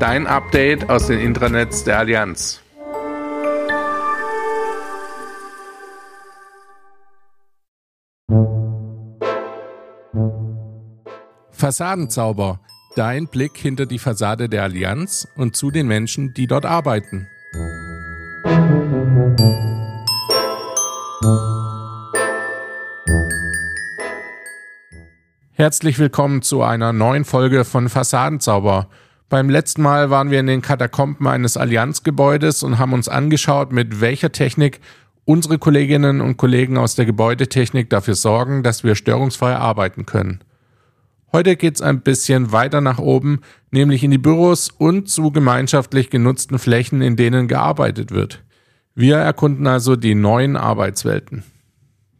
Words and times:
Dein 0.00 0.26
Update 0.26 0.88
aus 0.88 1.08
den 1.08 1.20
Intranets 1.20 1.84
der 1.84 1.98
Allianz. 1.98 2.62
Fassadenzauber. 11.50 12.60
Dein 12.96 13.28
Blick 13.28 13.58
hinter 13.58 13.84
die 13.84 13.98
Fassade 13.98 14.48
der 14.48 14.62
Allianz 14.62 15.28
und 15.36 15.54
zu 15.54 15.70
den 15.70 15.86
Menschen, 15.86 16.32
die 16.32 16.46
dort 16.46 16.64
arbeiten. 16.64 17.28
Herzlich 25.52 25.98
willkommen 25.98 26.40
zu 26.40 26.62
einer 26.62 26.94
neuen 26.94 27.26
Folge 27.26 27.66
von 27.66 27.90
Fassadenzauber. 27.90 28.88
Beim 29.30 29.48
letzten 29.48 29.82
Mal 29.82 30.10
waren 30.10 30.32
wir 30.32 30.40
in 30.40 30.48
den 30.48 30.60
Katakomben 30.60 31.24
eines 31.28 31.56
Allianzgebäudes 31.56 32.64
und 32.64 32.80
haben 32.80 32.92
uns 32.92 33.08
angeschaut, 33.08 33.70
mit 33.70 34.00
welcher 34.00 34.32
Technik 34.32 34.80
unsere 35.24 35.56
Kolleginnen 35.56 36.20
und 36.20 36.36
Kollegen 36.36 36.76
aus 36.76 36.96
der 36.96 37.04
Gebäudetechnik 37.04 37.88
dafür 37.88 38.16
sorgen, 38.16 38.64
dass 38.64 38.82
wir 38.82 38.96
störungsfrei 38.96 39.54
arbeiten 39.54 40.04
können. 40.04 40.40
Heute 41.32 41.54
geht's 41.54 41.80
ein 41.80 42.00
bisschen 42.00 42.50
weiter 42.50 42.80
nach 42.80 42.98
oben, 42.98 43.42
nämlich 43.70 44.02
in 44.02 44.10
die 44.10 44.18
Büros 44.18 44.68
und 44.68 45.08
zu 45.08 45.30
gemeinschaftlich 45.30 46.10
genutzten 46.10 46.58
Flächen, 46.58 47.00
in 47.00 47.14
denen 47.14 47.46
gearbeitet 47.46 48.10
wird. 48.10 48.42
Wir 48.96 49.18
erkunden 49.18 49.68
also 49.68 49.94
die 49.94 50.16
neuen 50.16 50.56
Arbeitswelten. 50.56 51.44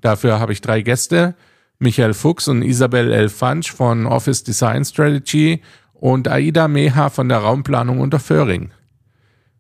Dafür 0.01 0.39
habe 0.39 0.53
ich 0.53 0.61
drei 0.61 0.83
Gäste, 0.83 1.35
Michael 1.81 2.15
Fuchs 2.15 2.47
und 2.47 2.63
Isabel 2.63 3.11
L. 3.11 3.29
Funch 3.31 3.73
von 3.73 4.07
Office 4.07 4.45
Design 4.45 4.85
Strategy 4.85 5.61
und 6.01 6.29
Aida 6.29 6.67
Meha 6.67 7.11
von 7.11 7.29
der 7.29 7.39
Raumplanung 7.39 8.01
unter 8.01 8.19
Föhring. 8.19 8.71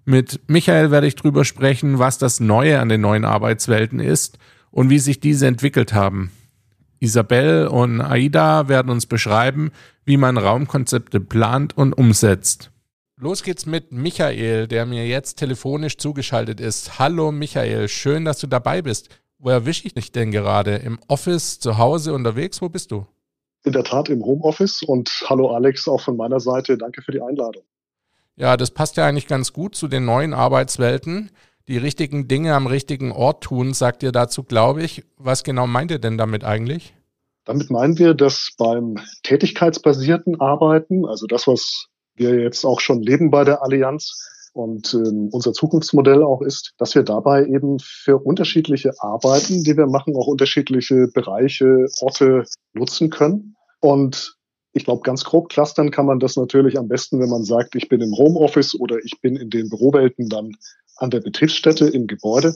Mit 0.06 0.40
Michael 0.48 0.90
werde 0.90 1.06
ich 1.06 1.14
darüber 1.14 1.44
sprechen, 1.44 1.98
was 1.98 2.16
das 2.16 2.40
Neue 2.40 2.80
an 2.80 2.88
den 2.88 3.02
neuen 3.02 3.26
Arbeitswelten 3.26 4.00
ist 4.00 4.38
und 4.70 4.88
wie 4.88 4.98
sich 4.98 5.20
diese 5.20 5.46
entwickelt 5.46 5.92
haben. 5.92 6.32
Isabel 6.98 7.66
und 7.66 8.00
Aida 8.00 8.68
werden 8.68 8.90
uns 8.90 9.04
beschreiben, 9.04 9.70
wie 10.06 10.16
man 10.16 10.38
Raumkonzepte 10.38 11.20
plant 11.20 11.76
und 11.76 11.92
umsetzt. 11.92 12.70
Los 13.18 13.42
geht's 13.42 13.66
mit 13.66 13.92
Michael, 13.92 14.66
der 14.66 14.86
mir 14.86 15.06
jetzt 15.06 15.34
telefonisch 15.34 15.98
zugeschaltet 15.98 16.58
ist. 16.58 16.98
Hallo 16.98 17.32
Michael, 17.32 17.88
schön, 17.88 18.24
dass 18.24 18.38
du 18.38 18.46
dabei 18.46 18.80
bist. 18.80 19.10
Wo 19.38 19.50
erwische 19.50 19.86
ich 19.86 19.92
dich 19.92 20.10
denn 20.10 20.30
gerade? 20.30 20.76
Im 20.76 20.98
Office, 21.06 21.60
zu 21.60 21.76
Hause, 21.76 22.14
unterwegs? 22.14 22.62
Wo 22.62 22.70
bist 22.70 22.90
du? 22.92 23.06
In 23.64 23.72
der 23.72 23.84
Tat 23.84 24.08
im 24.08 24.24
Homeoffice 24.24 24.82
und 24.82 25.10
hallo 25.28 25.54
Alex, 25.54 25.86
auch 25.86 26.00
von 26.00 26.16
meiner 26.16 26.40
Seite. 26.40 26.78
Danke 26.78 27.02
für 27.02 27.12
die 27.12 27.20
Einladung. 27.20 27.62
Ja, 28.36 28.56
das 28.56 28.70
passt 28.70 28.96
ja 28.96 29.06
eigentlich 29.06 29.26
ganz 29.26 29.52
gut 29.52 29.74
zu 29.74 29.86
den 29.86 30.06
neuen 30.06 30.32
Arbeitswelten. 30.32 31.30
Die 31.68 31.76
richtigen 31.76 32.26
Dinge 32.26 32.54
am 32.54 32.66
richtigen 32.66 33.12
Ort 33.12 33.44
tun, 33.44 33.74
sagt 33.74 34.02
ihr 34.02 34.12
dazu, 34.12 34.44
glaube 34.44 34.82
ich. 34.82 35.04
Was 35.18 35.44
genau 35.44 35.66
meint 35.66 35.90
ihr 35.90 35.98
denn 35.98 36.16
damit 36.16 36.42
eigentlich? 36.42 36.94
Damit 37.44 37.70
meinen 37.70 37.98
wir, 37.98 38.14
dass 38.14 38.50
beim 38.56 38.98
tätigkeitsbasierten 39.24 40.40
Arbeiten, 40.40 41.06
also 41.06 41.26
das, 41.26 41.46
was 41.46 41.86
wir 42.14 42.40
jetzt 42.40 42.64
auch 42.64 42.80
schon 42.80 43.02
leben 43.02 43.30
bei 43.30 43.44
der 43.44 43.62
Allianz 43.62 44.29
und 44.52 44.94
ähm, 44.94 45.28
unser 45.30 45.52
Zukunftsmodell 45.52 46.22
auch 46.22 46.42
ist, 46.42 46.74
dass 46.78 46.94
wir 46.94 47.02
dabei 47.02 47.46
eben 47.46 47.78
für 47.78 48.18
unterschiedliche 48.18 48.92
Arbeiten, 48.98 49.62
die 49.62 49.76
wir 49.76 49.86
machen, 49.86 50.16
auch 50.16 50.26
unterschiedliche 50.26 51.08
Bereiche, 51.08 51.86
Orte 52.00 52.44
nutzen 52.72 53.10
können. 53.10 53.56
Und 53.80 54.36
ich 54.72 54.84
glaube, 54.84 55.02
ganz 55.02 55.24
grob 55.24 55.48
clustern 55.48 55.90
kann 55.90 56.06
man 56.06 56.20
das 56.20 56.36
natürlich 56.36 56.78
am 56.78 56.88
besten, 56.88 57.20
wenn 57.20 57.28
man 57.28 57.44
sagt, 57.44 57.74
ich 57.74 57.88
bin 57.88 58.00
im 58.00 58.12
Homeoffice 58.16 58.78
oder 58.78 58.98
ich 59.04 59.20
bin 59.20 59.36
in 59.36 59.50
den 59.50 59.68
Bürowelten 59.68 60.28
dann 60.28 60.52
an 60.96 61.10
der 61.10 61.20
Betriebsstätte 61.20 61.86
im 61.88 62.06
Gebäude. 62.06 62.54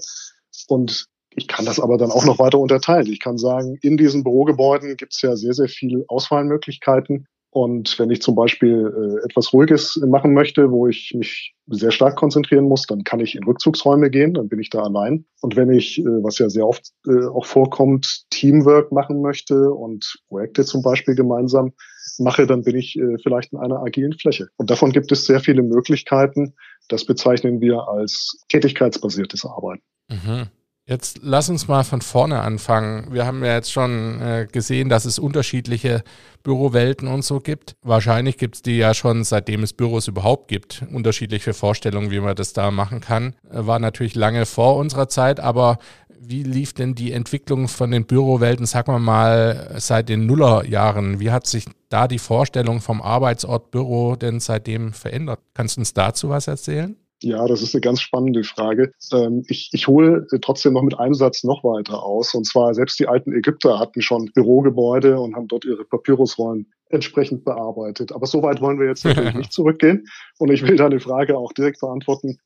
Und 0.69 1.07
ich 1.31 1.49
kann 1.49 1.65
das 1.65 1.81
aber 1.81 1.99
dann 1.99 2.13
auch 2.13 2.25
noch 2.25 2.39
weiter 2.39 2.59
unterteilen. 2.59 3.07
Ich 3.07 3.21
kann 3.21 3.39
sagen, 3.39 3.79
in 3.83 3.97
diesen 3.97 4.23
Bürogebäuden 4.23 4.97
gibt 4.97 5.15
es 5.15 5.23
ja 5.23 5.35
sehr, 5.37 5.53
sehr 5.53 5.69
viele 5.69 6.05
Auswahlmöglichkeiten. 6.09 7.27
Und 7.55 8.01
wenn 8.01 8.11
ich 8.11 8.21
zum 8.21 8.35
Beispiel 8.35 8.93
äh, 9.23 9.25
etwas 9.25 9.53
Ruhiges 9.53 9.97
machen 10.05 10.35
möchte, 10.35 10.73
wo 10.73 10.89
ich 10.89 11.15
mich 11.17 11.55
sehr 11.69 11.93
stark 11.93 12.17
konzentrieren 12.17 12.65
muss, 12.65 12.87
dann 12.87 13.05
kann 13.05 13.21
ich 13.21 13.37
in 13.37 13.45
Rückzugsräume 13.45 14.11
gehen, 14.11 14.35
dann 14.35 14.49
bin 14.49 14.59
ich 14.59 14.71
da 14.71 14.83
allein. 14.83 15.25
Und 15.41 15.55
wenn 15.55 15.71
ich, 15.71 16.01
äh, 16.01 16.05
was 16.05 16.41
ja 16.41 16.49
sehr 16.49 16.67
oft 16.67 16.91
äh, 17.07 17.27
auch 17.27 17.47
vorkommt, 17.47 18.25
Teamwork 18.31 18.91
machen 18.91 19.23
möchte 19.23 19.71
und 19.71 20.17
Projekte 20.27 20.65
zum 20.65 20.83
Beispiel 20.83 21.15
gemeinsam 21.15 21.75
mache, 22.19 22.49
dann 22.49 22.63
bin 22.63 22.75
ich 22.75 22.99
äh, 22.99 23.19
vielleicht 23.23 23.53
in 23.53 23.61
einer 23.61 23.85
agilen 23.85 24.15
Fläche. 24.15 24.49
Und 24.57 24.71
davon 24.71 24.91
gibt 24.91 25.13
es 25.13 25.25
sehr 25.25 25.39
viele 25.39 25.63
Möglichkeiten. 25.63 26.57
Das 26.89 27.05
bezeichnen 27.05 27.61
wir 27.61 27.87
als 27.87 28.37
tätigkeitsbasiertes 28.49 29.47
Arbeiten. 29.47 29.85
Mhm. 30.11 30.49
Jetzt 30.87 31.21
lass 31.23 31.49
uns 31.49 31.67
mal 31.67 31.83
von 31.83 32.03
vorne 32.03 32.43
anfangen. 32.43 33.07
Wir 33.11 33.25
haben 33.25 33.43
ja 33.43 33.55
jetzt 33.55 33.73
schon 33.73 34.21
äh, 34.21 34.47
gesehen, 34.51 34.91
dass 34.91 35.07
es 35.07 35.19
unterschiedliche 35.19 36.03
Bürowelten 36.43 37.09
und 37.09 37.25
so 37.25 37.41
gibt. 37.41 37.75
Wahrscheinlich 37.81 38.37
gibt 38.37 38.57
es 38.57 38.63
die 38.63 38.77
ja 38.77 38.93
schon, 38.93 39.25
seitdem 39.25 39.63
es 39.63 39.73
Büros 39.73 40.09
überhaupt 40.09 40.49
gibt. 40.49 40.85
Unterschiedliche 40.93 41.55
Vorstellungen, 41.55 42.11
wie 42.11 42.21
man 42.21 42.37
das 42.37 42.53
da 42.53 42.71
machen 42.71 43.01
kann. 43.01 43.35
Äh, 43.51 43.67
war 43.67 43.79
natürlich 43.79 44.15
lange 44.15 44.45
vor 44.45 44.77
unserer 44.77 45.09
Zeit, 45.09 45.41
aber 45.41 45.79
wie 46.21 46.43
lief 46.43 46.75
denn 46.75 46.95
die 46.95 47.13
Entwicklung 47.13 47.69
von 47.69 47.91
den 47.91 48.05
Bürowelten, 48.05 48.67
sagen 48.67 48.93
wir 48.93 48.99
mal, 48.99 49.77
seit 49.79 50.11
den 50.11 50.27
Nullerjahren? 50.27 51.19
Wie 51.19 51.31
hat 51.31 51.47
sich 51.47 51.65
da 51.89 52.09
die 52.09 52.19
Vorstellung 52.19 52.83
vom 52.83 53.01
Arbeitsort 53.01 53.71
Büro 53.71 54.17
denn 54.17 54.39
seitdem 54.39 54.93
verändert? 54.93 55.41
Kannst 55.55 55.77
du 55.77 55.81
uns 55.81 55.95
dazu 55.95 56.29
was 56.29 56.47
erzählen? 56.47 56.97
Ja, 57.25 57.47
das 57.47 57.63
ist 57.63 57.75
eine 57.75 57.81
ganz 57.81 58.03
spannende 58.03 58.45
Frage. 58.45 58.93
Ähm, 59.11 59.45
ich, 59.49 59.71
ich 59.73 59.89
hole 59.89 60.27
trotzdem 60.43 60.75
noch 60.75 60.83
mit 60.83 60.99
einem 60.99 61.15
Satz 61.15 61.43
noch 61.43 61.65
weiter 61.65 62.03
aus. 62.03 62.35
Und 62.35 62.45
zwar, 62.45 62.75
selbst 62.75 62.99
die 62.99 63.09
alten 63.09 63.33
Ägypter 63.33 63.79
hatten 63.79 64.03
schon 64.03 64.31
Bürogebäude 64.35 65.19
und 65.19 65.35
haben 65.35 65.49
dort 65.49 65.65
ihre 65.65 65.85
Papyrusrollen 65.85 66.71
entsprechend 66.91 67.43
bearbeitet. 67.47 68.13
Aber 68.13 68.27
so 68.27 68.43
weit 68.43 68.61
wollen 68.61 68.79
wir 68.79 68.89
jetzt 68.89 69.07
natürlich 69.07 69.35
nicht 69.35 69.53
zurückgehen. 69.55 70.07
Und 70.39 70.53
ich 70.53 70.67
will 70.67 70.77
deine 70.77 71.01
Frage 71.01 71.39
auch 71.39 71.55
direkt 71.55 71.81
beantworten. 71.81 72.39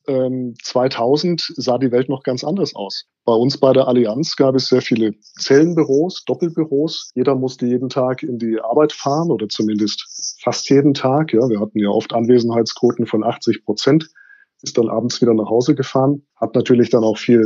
2000 0.63 1.49
ähm, 1.49 1.55
sah 1.57 1.77
die 1.77 1.91
Welt 1.91 2.07
noch 2.07 2.23
ganz 2.23 2.45
anders 2.45 2.73
aus. 2.73 3.03
Bei 3.25 3.33
uns 3.33 3.57
bei 3.57 3.73
der 3.73 3.89
Allianz 3.89 4.37
gab 4.37 4.55
es 4.55 4.69
sehr 4.69 4.81
viele 4.81 5.11
Zellenbüros, 5.37 6.23
Doppelbüros. 6.25 7.11
Jeder 7.15 7.35
musste 7.35 7.65
jeden 7.65 7.89
Tag 7.89 8.23
in 8.23 8.39
die 8.39 8.61
Arbeit 8.61 8.93
fahren 8.93 9.29
oder 9.29 9.49
zumindest 9.49 10.37
fast 10.41 10.69
jeden 10.69 10.93
Tag. 10.93 11.33
Ja, 11.33 11.49
wir 11.49 11.59
hatten 11.59 11.79
ja 11.79 11.89
oft 11.89 12.13
Anwesenheitsquoten 12.13 13.07
von 13.07 13.25
80 13.25 13.65
Prozent 13.65 14.09
ist 14.61 14.77
dann 14.77 14.89
abends 14.89 15.21
wieder 15.21 15.33
nach 15.33 15.49
Hause 15.49 15.75
gefahren, 15.75 16.25
hat 16.35 16.55
natürlich 16.55 16.89
dann 16.89 17.03
auch 17.03 17.17
viel 17.17 17.45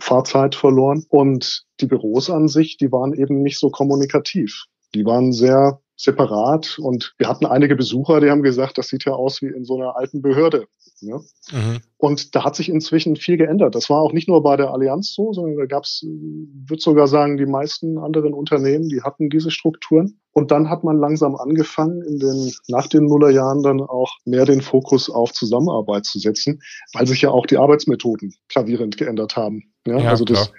Fahrzeit 0.00 0.54
verloren. 0.54 1.04
Und 1.08 1.64
die 1.80 1.86
Büros 1.86 2.30
an 2.30 2.48
sich, 2.48 2.76
die 2.76 2.92
waren 2.92 3.12
eben 3.12 3.42
nicht 3.42 3.58
so 3.58 3.70
kommunikativ. 3.70 4.66
Die 4.94 5.04
waren 5.04 5.32
sehr 5.32 5.81
separat 5.96 6.78
und 6.78 7.14
wir 7.18 7.28
hatten 7.28 7.46
einige 7.46 7.76
Besucher, 7.76 8.20
die 8.20 8.30
haben 8.30 8.42
gesagt, 8.42 8.78
das 8.78 8.88
sieht 8.88 9.04
ja 9.04 9.12
aus 9.12 9.42
wie 9.42 9.46
in 9.46 9.64
so 9.64 9.76
einer 9.76 9.96
alten 9.96 10.22
Behörde. 10.22 10.66
Ja? 11.00 11.18
Mhm. 11.52 11.80
Und 11.96 12.34
da 12.34 12.44
hat 12.44 12.56
sich 12.56 12.68
inzwischen 12.68 13.16
viel 13.16 13.36
geändert. 13.36 13.74
Das 13.74 13.90
war 13.90 14.00
auch 14.00 14.12
nicht 14.12 14.28
nur 14.28 14.42
bei 14.42 14.56
der 14.56 14.70
Allianz 14.70 15.14
so, 15.14 15.32
sondern 15.32 15.56
da 15.56 15.66
gab 15.66 15.84
es, 15.84 16.04
würde 16.04 16.80
sogar 16.80 17.06
sagen, 17.06 17.36
die 17.36 17.46
meisten 17.46 17.98
anderen 17.98 18.34
Unternehmen, 18.34 18.88
die 18.88 19.02
hatten 19.02 19.28
diese 19.28 19.50
Strukturen. 19.50 20.18
Und 20.32 20.50
dann 20.50 20.70
hat 20.70 20.82
man 20.82 20.98
langsam 20.98 21.36
angefangen, 21.36 22.02
in 22.02 22.18
den, 22.18 22.52
nach 22.68 22.86
den 22.86 23.04
Nullerjahren 23.04 23.62
dann 23.62 23.80
auch 23.82 24.16
mehr 24.24 24.46
den 24.46 24.62
Fokus 24.62 25.10
auf 25.10 25.32
Zusammenarbeit 25.32 26.06
zu 26.06 26.18
setzen, 26.18 26.62
weil 26.94 27.06
sich 27.06 27.20
ja 27.20 27.30
auch 27.30 27.46
die 27.46 27.58
Arbeitsmethoden 27.58 28.34
gravierend 28.48 28.96
geändert 28.96 29.36
haben. 29.36 29.72
Ja, 29.86 29.98
ja 29.98 30.08
also 30.10 30.24
das, 30.24 30.50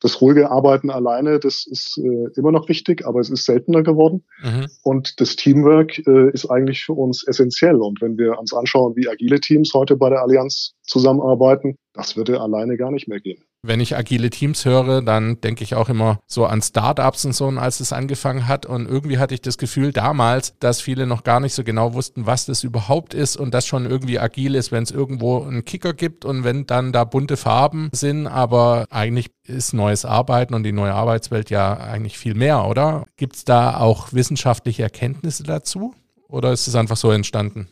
das 0.00 0.20
ruhige 0.20 0.50
Arbeiten 0.50 0.90
alleine, 0.90 1.38
das 1.38 1.66
ist 1.66 1.98
äh, 1.98 2.28
immer 2.36 2.52
noch 2.52 2.68
wichtig, 2.68 3.06
aber 3.06 3.20
es 3.20 3.30
ist 3.30 3.44
seltener 3.44 3.82
geworden. 3.82 4.24
Mhm. 4.42 4.66
Und 4.82 5.20
das 5.20 5.36
Teamwork 5.36 5.98
äh, 6.06 6.30
ist 6.30 6.46
eigentlich 6.46 6.84
für 6.84 6.92
uns 6.92 7.26
essentiell. 7.26 7.76
Und 7.76 8.00
wenn 8.00 8.18
wir 8.18 8.38
uns 8.38 8.52
anschauen, 8.52 8.94
wie 8.96 9.08
agile 9.08 9.40
Teams 9.40 9.72
heute 9.74 9.96
bei 9.96 10.10
der 10.10 10.22
Allianz 10.22 10.74
zusammenarbeiten, 10.82 11.78
das 11.94 12.16
würde 12.16 12.40
alleine 12.40 12.76
gar 12.76 12.90
nicht 12.90 13.08
mehr 13.08 13.20
gehen. 13.20 13.42
Wenn 13.66 13.80
ich 13.80 13.96
agile 13.96 14.30
Teams 14.30 14.64
höre, 14.64 15.02
dann 15.02 15.40
denke 15.40 15.64
ich 15.64 15.74
auch 15.74 15.88
immer 15.88 16.20
so 16.26 16.46
an 16.46 16.62
Startups 16.62 17.24
und 17.24 17.34
so, 17.34 17.48
als 17.48 17.80
es 17.80 17.92
angefangen 17.92 18.46
hat. 18.46 18.66
Und 18.66 18.86
irgendwie 18.86 19.18
hatte 19.18 19.34
ich 19.34 19.42
das 19.42 19.58
Gefühl 19.58 19.92
damals, 19.92 20.54
dass 20.60 20.80
viele 20.80 21.06
noch 21.06 21.24
gar 21.24 21.40
nicht 21.40 21.54
so 21.54 21.64
genau 21.64 21.94
wussten, 21.94 22.26
was 22.26 22.46
das 22.46 22.64
überhaupt 22.64 23.14
ist 23.14 23.36
und 23.36 23.54
das 23.54 23.66
schon 23.66 23.86
irgendwie 23.86 24.18
agil 24.18 24.54
ist, 24.54 24.72
wenn 24.72 24.82
es 24.82 24.90
irgendwo 24.90 25.42
einen 25.42 25.64
Kicker 25.64 25.94
gibt 25.94 26.24
und 26.24 26.44
wenn 26.44 26.66
dann 26.66 26.92
da 26.92 27.04
bunte 27.04 27.36
Farben 27.36 27.88
sind. 27.92 28.26
Aber 28.26 28.86
eigentlich 28.90 29.30
ist 29.44 29.72
neues 29.72 30.04
Arbeiten 30.04 30.54
und 30.54 30.62
die 30.62 30.72
neue 30.72 30.94
Arbeitswelt 30.94 31.50
ja 31.50 31.76
eigentlich 31.76 32.18
viel 32.18 32.34
mehr, 32.34 32.66
oder? 32.66 33.06
Gibt 33.16 33.36
es 33.36 33.44
da 33.44 33.78
auch 33.78 34.12
wissenschaftliche 34.12 34.82
Erkenntnisse 34.82 35.42
dazu? 35.42 35.94
Oder 36.28 36.52
ist 36.52 36.66
es 36.66 36.74
einfach 36.74 36.96
so 36.96 37.10
entstanden? 37.10 37.68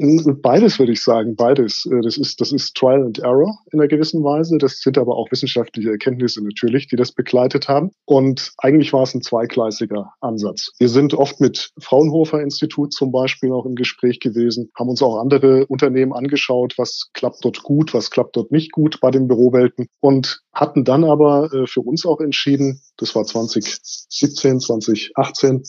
Beides 0.00 0.78
würde 0.78 0.92
ich 0.92 1.02
sagen, 1.02 1.36
beides. 1.36 1.86
Äh, 1.86 2.00
das 2.00 2.16
ist, 2.16 2.40
das 2.40 2.52
ist 2.52 2.74
Trial 2.74 3.04
and 3.04 3.18
Error 3.18 3.58
in 3.70 3.80
einer 3.80 3.88
gewissen 3.88 4.24
Weise. 4.24 4.56
Das 4.56 4.80
sind 4.80 4.96
aber 4.96 5.16
auch 5.16 5.30
wissenschaftliche 5.30 5.90
Erkenntnisse 5.90 6.42
natürlich, 6.42 6.88
die 6.88 6.96
das 6.96 7.12
begleitet 7.12 7.68
haben. 7.68 7.90
Und 8.06 8.52
eigentlich 8.58 8.92
war 8.92 9.02
es 9.02 9.14
ein 9.14 9.20
zweigleisiger 9.20 10.12
Ansatz. 10.20 10.72
Wir 10.78 10.88
sind 10.88 11.12
oft 11.12 11.40
mit 11.40 11.70
Fraunhofer 11.78 12.40
Institut 12.40 12.94
zum 12.94 13.12
Beispiel 13.12 13.52
auch 13.52 13.66
im 13.66 13.74
Gespräch 13.74 14.20
gewesen, 14.20 14.70
haben 14.78 14.88
uns 14.88 15.02
auch 15.02 15.18
andere 15.18 15.66
Unternehmen 15.66 16.14
angeschaut, 16.14 16.74
was 16.78 17.10
klappt 17.12 17.44
dort 17.44 17.62
gut, 17.62 17.92
was 17.92 18.10
klappt 18.10 18.36
dort 18.36 18.50
nicht 18.52 18.72
gut 18.72 19.00
bei 19.00 19.10
den 19.10 19.28
Bürowelten 19.28 19.86
und 20.00 20.40
hatten 20.52 20.84
dann 20.84 21.04
aber 21.04 21.52
äh, 21.52 21.66
für 21.66 21.80
uns 21.80 22.06
auch 22.06 22.20
entschieden, 22.20 22.80
das 22.96 23.14
war 23.14 23.24
2017, 23.24 24.60
2018, 24.60 25.62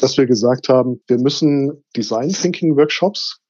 dass 0.00 0.16
wir 0.16 0.26
gesagt 0.26 0.68
haben, 0.68 1.00
wir 1.06 1.18
müssen 1.18 1.84
Design 1.96 2.28
Thinking 2.28 2.76
Workshops 2.76 3.40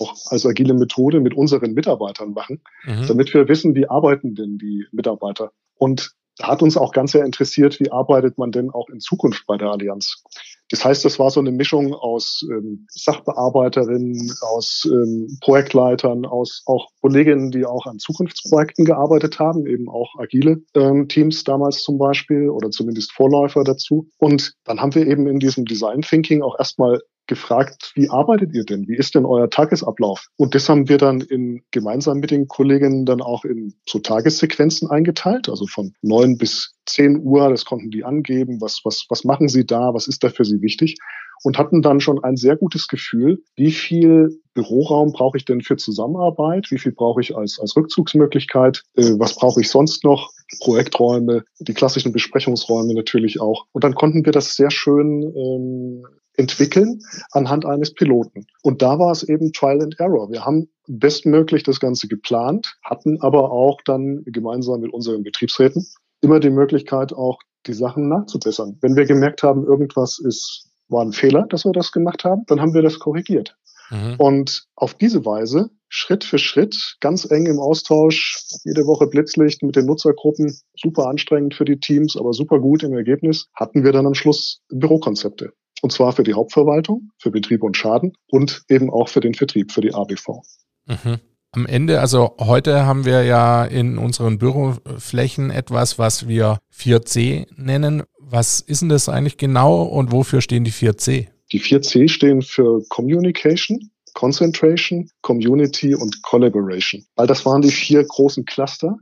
auch 0.00 0.14
als 0.30 0.46
agile 0.46 0.74
Methode 0.74 1.20
mit 1.20 1.34
unseren 1.34 1.72
Mitarbeitern 1.72 2.32
machen, 2.32 2.62
mhm. 2.84 3.06
damit 3.06 3.32
wir 3.34 3.48
wissen, 3.48 3.74
wie 3.74 3.88
arbeiten 3.88 4.34
denn 4.34 4.58
die 4.58 4.86
Mitarbeiter. 4.92 5.52
Und 5.76 6.12
da 6.38 6.48
hat 6.48 6.62
uns 6.62 6.76
auch 6.76 6.92
ganz 6.92 7.12
sehr 7.12 7.24
interessiert, 7.24 7.80
wie 7.80 7.90
arbeitet 7.90 8.38
man 8.38 8.52
denn 8.52 8.70
auch 8.70 8.88
in 8.88 9.00
Zukunft 9.00 9.44
bei 9.46 9.56
der 9.56 9.70
Allianz. 9.70 10.22
Das 10.70 10.84
heißt, 10.84 11.04
das 11.04 11.18
war 11.18 11.30
so 11.30 11.40
eine 11.40 11.50
Mischung 11.50 11.94
aus 11.94 12.46
ähm, 12.50 12.86
Sachbearbeiterinnen, 12.90 14.32
aus 14.42 14.86
ähm, 14.90 15.38
Projektleitern, 15.40 16.26
aus 16.26 16.62
auch 16.66 16.88
Kolleginnen, 17.00 17.50
die 17.50 17.64
auch 17.64 17.86
an 17.86 17.98
Zukunftsprojekten 17.98 18.84
gearbeitet 18.84 19.38
haben, 19.40 19.66
eben 19.66 19.88
auch 19.88 20.14
agile 20.18 20.58
ähm, 20.74 21.08
Teams 21.08 21.42
damals 21.42 21.82
zum 21.82 21.98
Beispiel 21.98 22.50
oder 22.50 22.70
zumindest 22.70 23.12
Vorläufer 23.12 23.64
dazu. 23.64 24.08
Und 24.18 24.52
dann 24.64 24.80
haben 24.80 24.94
wir 24.94 25.06
eben 25.06 25.26
in 25.26 25.40
diesem 25.40 25.64
Design 25.64 26.02
Thinking 26.02 26.42
auch 26.42 26.56
erstmal 26.58 27.00
gefragt, 27.28 27.92
wie 27.94 28.10
arbeitet 28.10 28.54
ihr 28.54 28.64
denn? 28.64 28.88
Wie 28.88 28.96
ist 28.96 29.14
denn 29.14 29.24
euer 29.24 29.48
Tagesablauf? 29.48 30.26
Und 30.36 30.54
das 30.54 30.68
haben 30.68 30.88
wir 30.88 30.98
dann 30.98 31.20
in, 31.20 31.62
gemeinsam 31.70 32.18
mit 32.18 32.30
den 32.30 32.48
Kolleginnen 32.48 33.06
dann 33.06 33.20
auch 33.20 33.44
in 33.44 33.74
so 33.86 34.00
Tagessequenzen 34.00 34.90
eingeteilt, 34.90 35.48
also 35.48 35.66
von 35.66 35.94
neun 36.02 36.38
bis 36.38 36.74
zehn 36.86 37.22
Uhr, 37.22 37.50
das 37.50 37.64
konnten 37.64 37.90
die 37.90 38.04
angeben, 38.04 38.60
was, 38.60 38.80
was, 38.84 39.06
was 39.08 39.24
machen 39.24 39.48
sie 39.48 39.66
da, 39.66 39.94
was 39.94 40.08
ist 40.08 40.24
da 40.24 40.30
für 40.30 40.44
sie 40.44 40.62
wichtig 40.62 40.96
und 41.42 41.58
hatten 41.58 41.82
dann 41.82 42.00
schon 42.00 42.22
ein 42.22 42.36
sehr 42.36 42.56
gutes 42.56 42.88
Gefühl, 42.88 43.42
wie 43.56 43.70
viel 43.70 44.40
Büroraum 44.54 45.12
brauche 45.12 45.36
ich 45.36 45.44
denn 45.44 45.60
für 45.60 45.76
Zusammenarbeit, 45.76 46.70
wie 46.70 46.78
viel 46.78 46.92
brauche 46.92 47.20
ich 47.20 47.36
als, 47.36 47.58
als 47.60 47.76
Rückzugsmöglichkeit, 47.76 48.82
äh, 48.96 49.12
was 49.18 49.36
brauche 49.36 49.60
ich 49.60 49.70
sonst 49.70 50.04
noch, 50.04 50.30
Projekträume, 50.60 51.44
die 51.58 51.74
klassischen 51.74 52.12
Besprechungsräume 52.12 52.94
natürlich 52.94 53.40
auch. 53.40 53.66
Und 53.72 53.84
dann 53.84 53.94
konnten 53.94 54.24
wir 54.24 54.32
das 54.32 54.56
sehr 54.56 54.70
schön 54.70 55.22
ähm, 55.22 56.06
entwickeln 56.38 57.00
anhand 57.32 57.66
eines 57.66 57.92
Piloten. 57.92 58.46
Und 58.62 58.80
da 58.80 58.98
war 58.98 59.10
es 59.10 59.22
eben 59.22 59.52
Trial 59.52 59.82
and 59.82 59.98
Error. 59.98 60.30
Wir 60.30 60.44
haben 60.44 60.68
bestmöglich 60.86 61.64
das 61.64 61.80
Ganze 61.80 62.08
geplant, 62.08 62.76
hatten 62.82 63.20
aber 63.20 63.50
auch 63.50 63.80
dann 63.84 64.22
gemeinsam 64.24 64.80
mit 64.80 64.92
unseren 64.92 65.22
Betriebsräten 65.24 65.86
immer 66.20 66.40
die 66.40 66.50
Möglichkeit, 66.50 67.12
auch 67.12 67.38
die 67.66 67.74
Sachen 67.74 68.08
nachzubessern. 68.08 68.78
Wenn 68.80 68.96
wir 68.96 69.04
gemerkt 69.04 69.42
haben, 69.42 69.64
irgendwas 69.64 70.18
ist, 70.18 70.70
war 70.88 71.04
ein 71.04 71.12
Fehler, 71.12 71.46
dass 71.48 71.64
wir 71.64 71.72
das 71.72 71.92
gemacht 71.92 72.24
haben, 72.24 72.44
dann 72.46 72.60
haben 72.60 72.72
wir 72.72 72.82
das 72.82 72.98
korrigiert. 72.98 73.56
Mhm. 73.90 74.14
Und 74.18 74.66
auf 74.74 74.94
diese 74.94 75.24
Weise, 75.24 75.70
Schritt 75.88 76.24
für 76.24 76.38
Schritt, 76.38 76.96
ganz 77.00 77.30
eng 77.30 77.46
im 77.46 77.58
Austausch, 77.58 78.42
jede 78.64 78.86
Woche 78.86 79.06
Blitzlicht 79.06 79.62
mit 79.62 79.76
den 79.76 79.86
Nutzergruppen, 79.86 80.54
super 80.76 81.06
anstrengend 81.06 81.54
für 81.54 81.64
die 81.64 81.80
Teams, 81.80 82.16
aber 82.16 82.32
super 82.32 82.60
gut 82.60 82.82
im 82.82 82.92
Ergebnis, 82.92 83.46
hatten 83.54 83.84
wir 83.84 83.92
dann 83.92 84.06
am 84.06 84.14
Schluss 84.14 84.60
Bürokonzepte. 84.68 85.52
Und 85.80 85.92
zwar 85.92 86.12
für 86.12 86.24
die 86.24 86.34
Hauptverwaltung, 86.34 87.10
für 87.18 87.30
Betrieb 87.30 87.62
und 87.62 87.76
Schaden 87.76 88.12
und 88.28 88.62
eben 88.68 88.90
auch 88.90 89.08
für 89.08 89.20
den 89.20 89.34
Vertrieb, 89.34 89.72
für 89.72 89.80
die 89.80 89.94
ABV. 89.94 90.42
Mhm. 90.86 91.20
Am 91.52 91.64
Ende, 91.64 92.00
also 92.00 92.36
heute 92.38 92.84
haben 92.84 93.06
wir 93.06 93.24
ja 93.24 93.64
in 93.64 93.96
unseren 93.96 94.38
Büroflächen 94.38 95.50
etwas, 95.50 95.98
was 95.98 96.28
wir 96.28 96.58
4C 96.76 97.46
nennen. 97.56 98.02
Was 98.18 98.60
ist 98.60 98.82
denn 98.82 98.90
das 98.90 99.08
eigentlich 99.08 99.38
genau 99.38 99.82
und 99.82 100.12
wofür 100.12 100.42
stehen 100.42 100.64
die 100.64 100.72
4C? 100.72 101.28
Die 101.50 101.60
4C 101.60 102.10
stehen 102.10 102.42
für 102.42 102.82
Communication, 102.90 103.90
Concentration, 104.18 105.08
Community 105.22 105.94
und 105.94 106.24
Collaboration. 106.24 107.04
Weil 107.14 107.28
das 107.28 107.46
waren 107.46 107.62
die 107.62 107.70
vier 107.70 108.02
großen 108.02 108.44
Cluster, 108.46 108.96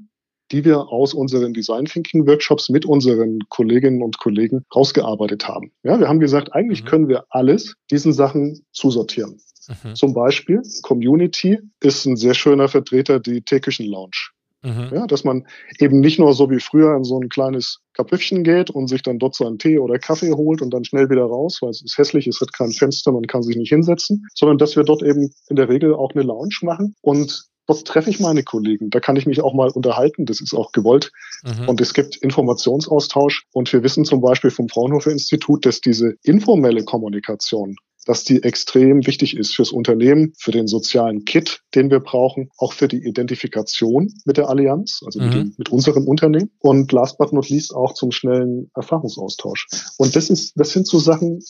die 0.52 0.62
wir 0.62 0.88
aus 0.90 1.14
unseren 1.14 1.54
Design 1.54 1.86
Thinking 1.86 2.26
Workshops 2.26 2.68
mit 2.68 2.84
unseren 2.84 3.38
Kolleginnen 3.48 4.02
und 4.02 4.18
Kollegen 4.18 4.66
rausgearbeitet 4.74 5.48
haben. 5.48 5.72
Ja, 5.84 5.98
wir 5.98 6.06
haben 6.06 6.20
gesagt, 6.20 6.52
eigentlich 6.52 6.82
mhm. 6.82 6.88
können 6.88 7.08
wir 7.08 7.24
alles 7.30 7.76
diesen 7.90 8.12
Sachen 8.12 8.66
zusortieren. 8.72 9.40
Mhm. 9.82 9.94
Zum 9.94 10.12
Beispiel 10.12 10.60
Community 10.82 11.60
ist 11.80 12.04
ein 12.04 12.16
sehr 12.16 12.34
schöner 12.34 12.68
Vertreter, 12.68 13.18
die 13.18 13.40
Teeküchen 13.40 13.86
Lounge. 13.86 14.32
Mhm. 14.66 14.90
Ja, 14.92 15.06
dass 15.06 15.22
man 15.22 15.46
eben 15.78 16.00
nicht 16.00 16.18
nur 16.18 16.32
so 16.34 16.50
wie 16.50 16.58
früher 16.58 16.96
in 16.96 17.04
so 17.04 17.20
ein 17.20 17.28
kleines 17.28 17.78
Kapüffchen 17.94 18.42
geht 18.42 18.68
und 18.68 18.88
sich 18.88 19.02
dann 19.02 19.20
dort 19.20 19.36
so 19.36 19.46
einen 19.46 19.58
Tee 19.58 19.78
oder 19.78 19.98
Kaffee 19.98 20.32
holt 20.32 20.60
und 20.60 20.74
dann 20.74 20.84
schnell 20.84 21.08
wieder 21.08 21.24
raus, 21.24 21.58
weil 21.60 21.70
es 21.70 21.82
ist 21.82 21.96
hässlich, 21.96 22.26
es 22.26 22.40
hat 22.40 22.52
kein 22.52 22.72
Fenster, 22.72 23.12
man 23.12 23.26
kann 23.26 23.42
sich 23.42 23.56
nicht 23.56 23.68
hinsetzen, 23.68 24.26
sondern 24.34 24.58
dass 24.58 24.74
wir 24.74 24.82
dort 24.82 25.02
eben 25.02 25.30
in 25.48 25.56
der 25.56 25.68
Regel 25.68 25.94
auch 25.94 26.10
eine 26.14 26.24
Lounge 26.24 26.56
machen 26.62 26.96
und 27.00 27.46
dort 27.66 27.84
treffe 27.84 28.10
ich 28.10 28.20
meine 28.20 28.42
Kollegen. 28.42 28.90
Da 28.90 29.00
kann 29.00 29.16
ich 29.16 29.26
mich 29.26 29.40
auch 29.40 29.54
mal 29.54 29.70
unterhalten. 29.70 30.24
Das 30.24 30.40
ist 30.40 30.54
auch 30.54 30.72
gewollt. 30.72 31.10
Mhm. 31.44 31.68
Und 31.68 31.80
es 31.80 31.94
gibt 31.94 32.16
Informationsaustausch. 32.16 33.44
Und 33.52 33.72
wir 33.72 33.82
wissen 33.82 34.04
zum 34.04 34.20
Beispiel 34.20 34.50
vom 34.50 34.68
Fraunhofer 34.68 35.10
Institut, 35.10 35.66
dass 35.66 35.80
diese 35.80 36.14
informelle 36.22 36.84
Kommunikation, 36.84 37.76
dass 38.06 38.24
die 38.24 38.42
extrem 38.42 39.06
wichtig 39.06 39.36
ist 39.36 39.54
fürs 39.54 39.72
Unternehmen, 39.72 40.32
für 40.38 40.52
den 40.52 40.66
sozialen 40.66 41.24
Kit, 41.24 41.60
den 41.74 41.90
wir 41.90 42.00
brauchen, 42.00 42.50
auch 42.56 42.72
für 42.72 42.88
die 42.88 43.04
Identifikation 43.04 44.14
mit 44.24 44.36
der 44.38 44.48
Allianz, 44.48 45.00
also 45.04 45.20
mhm. 45.20 45.28
mit, 45.28 45.58
mit, 45.58 45.68
unserem 45.68 46.06
Unternehmen 46.06 46.50
und 46.60 46.90
last 46.92 47.18
but 47.18 47.32
not 47.32 47.48
least 47.48 47.74
auch 47.74 47.92
zum 47.92 48.12
schnellen 48.12 48.70
Erfahrungsaustausch. 48.74 49.66
Und 49.98 50.16
das 50.16 50.30
ist, 50.30 50.52
das 50.56 50.70
sind 50.70 50.86
so 50.86 50.98
Sachen, 50.98 51.42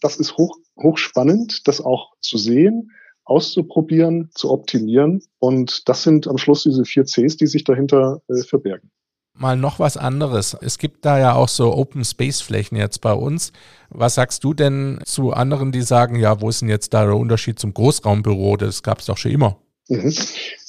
das 0.00 0.16
ist 0.16 0.36
hoch, 0.36 0.56
hochspannend, 0.82 1.68
das 1.68 1.80
auch 1.80 2.12
zu 2.20 2.38
sehen, 2.38 2.90
auszuprobieren, 3.24 4.30
zu 4.34 4.50
optimieren. 4.50 5.22
Und 5.38 5.88
das 5.88 6.02
sind 6.02 6.26
am 6.26 6.38
Schluss 6.38 6.62
diese 6.62 6.84
vier 6.84 7.04
Cs, 7.04 7.36
die 7.36 7.46
sich 7.46 7.64
dahinter 7.64 8.22
äh, 8.28 8.42
verbergen. 8.42 8.90
Mal 9.38 9.56
noch 9.56 9.78
was 9.78 9.96
anderes. 9.96 10.56
Es 10.60 10.78
gibt 10.78 11.04
da 11.04 11.18
ja 11.18 11.34
auch 11.34 11.48
so 11.48 11.72
Open 11.72 12.04
Space 12.04 12.40
Flächen 12.40 12.76
jetzt 12.76 13.00
bei 13.00 13.12
uns. 13.12 13.52
Was 13.88 14.16
sagst 14.16 14.42
du 14.42 14.52
denn 14.52 14.98
zu 15.04 15.32
anderen, 15.32 15.70
die 15.70 15.82
sagen, 15.82 16.16
ja, 16.16 16.40
wo 16.40 16.48
ist 16.48 16.60
denn 16.60 16.68
jetzt 16.68 16.92
da 16.92 17.04
der 17.04 17.14
Unterschied 17.14 17.58
zum 17.58 17.72
Großraumbüro? 17.72 18.56
Das 18.56 18.82
gab 18.82 18.98
es 18.98 19.06
doch 19.06 19.16
schon 19.16 19.30
immer. 19.30 19.56
Mhm. 19.88 20.12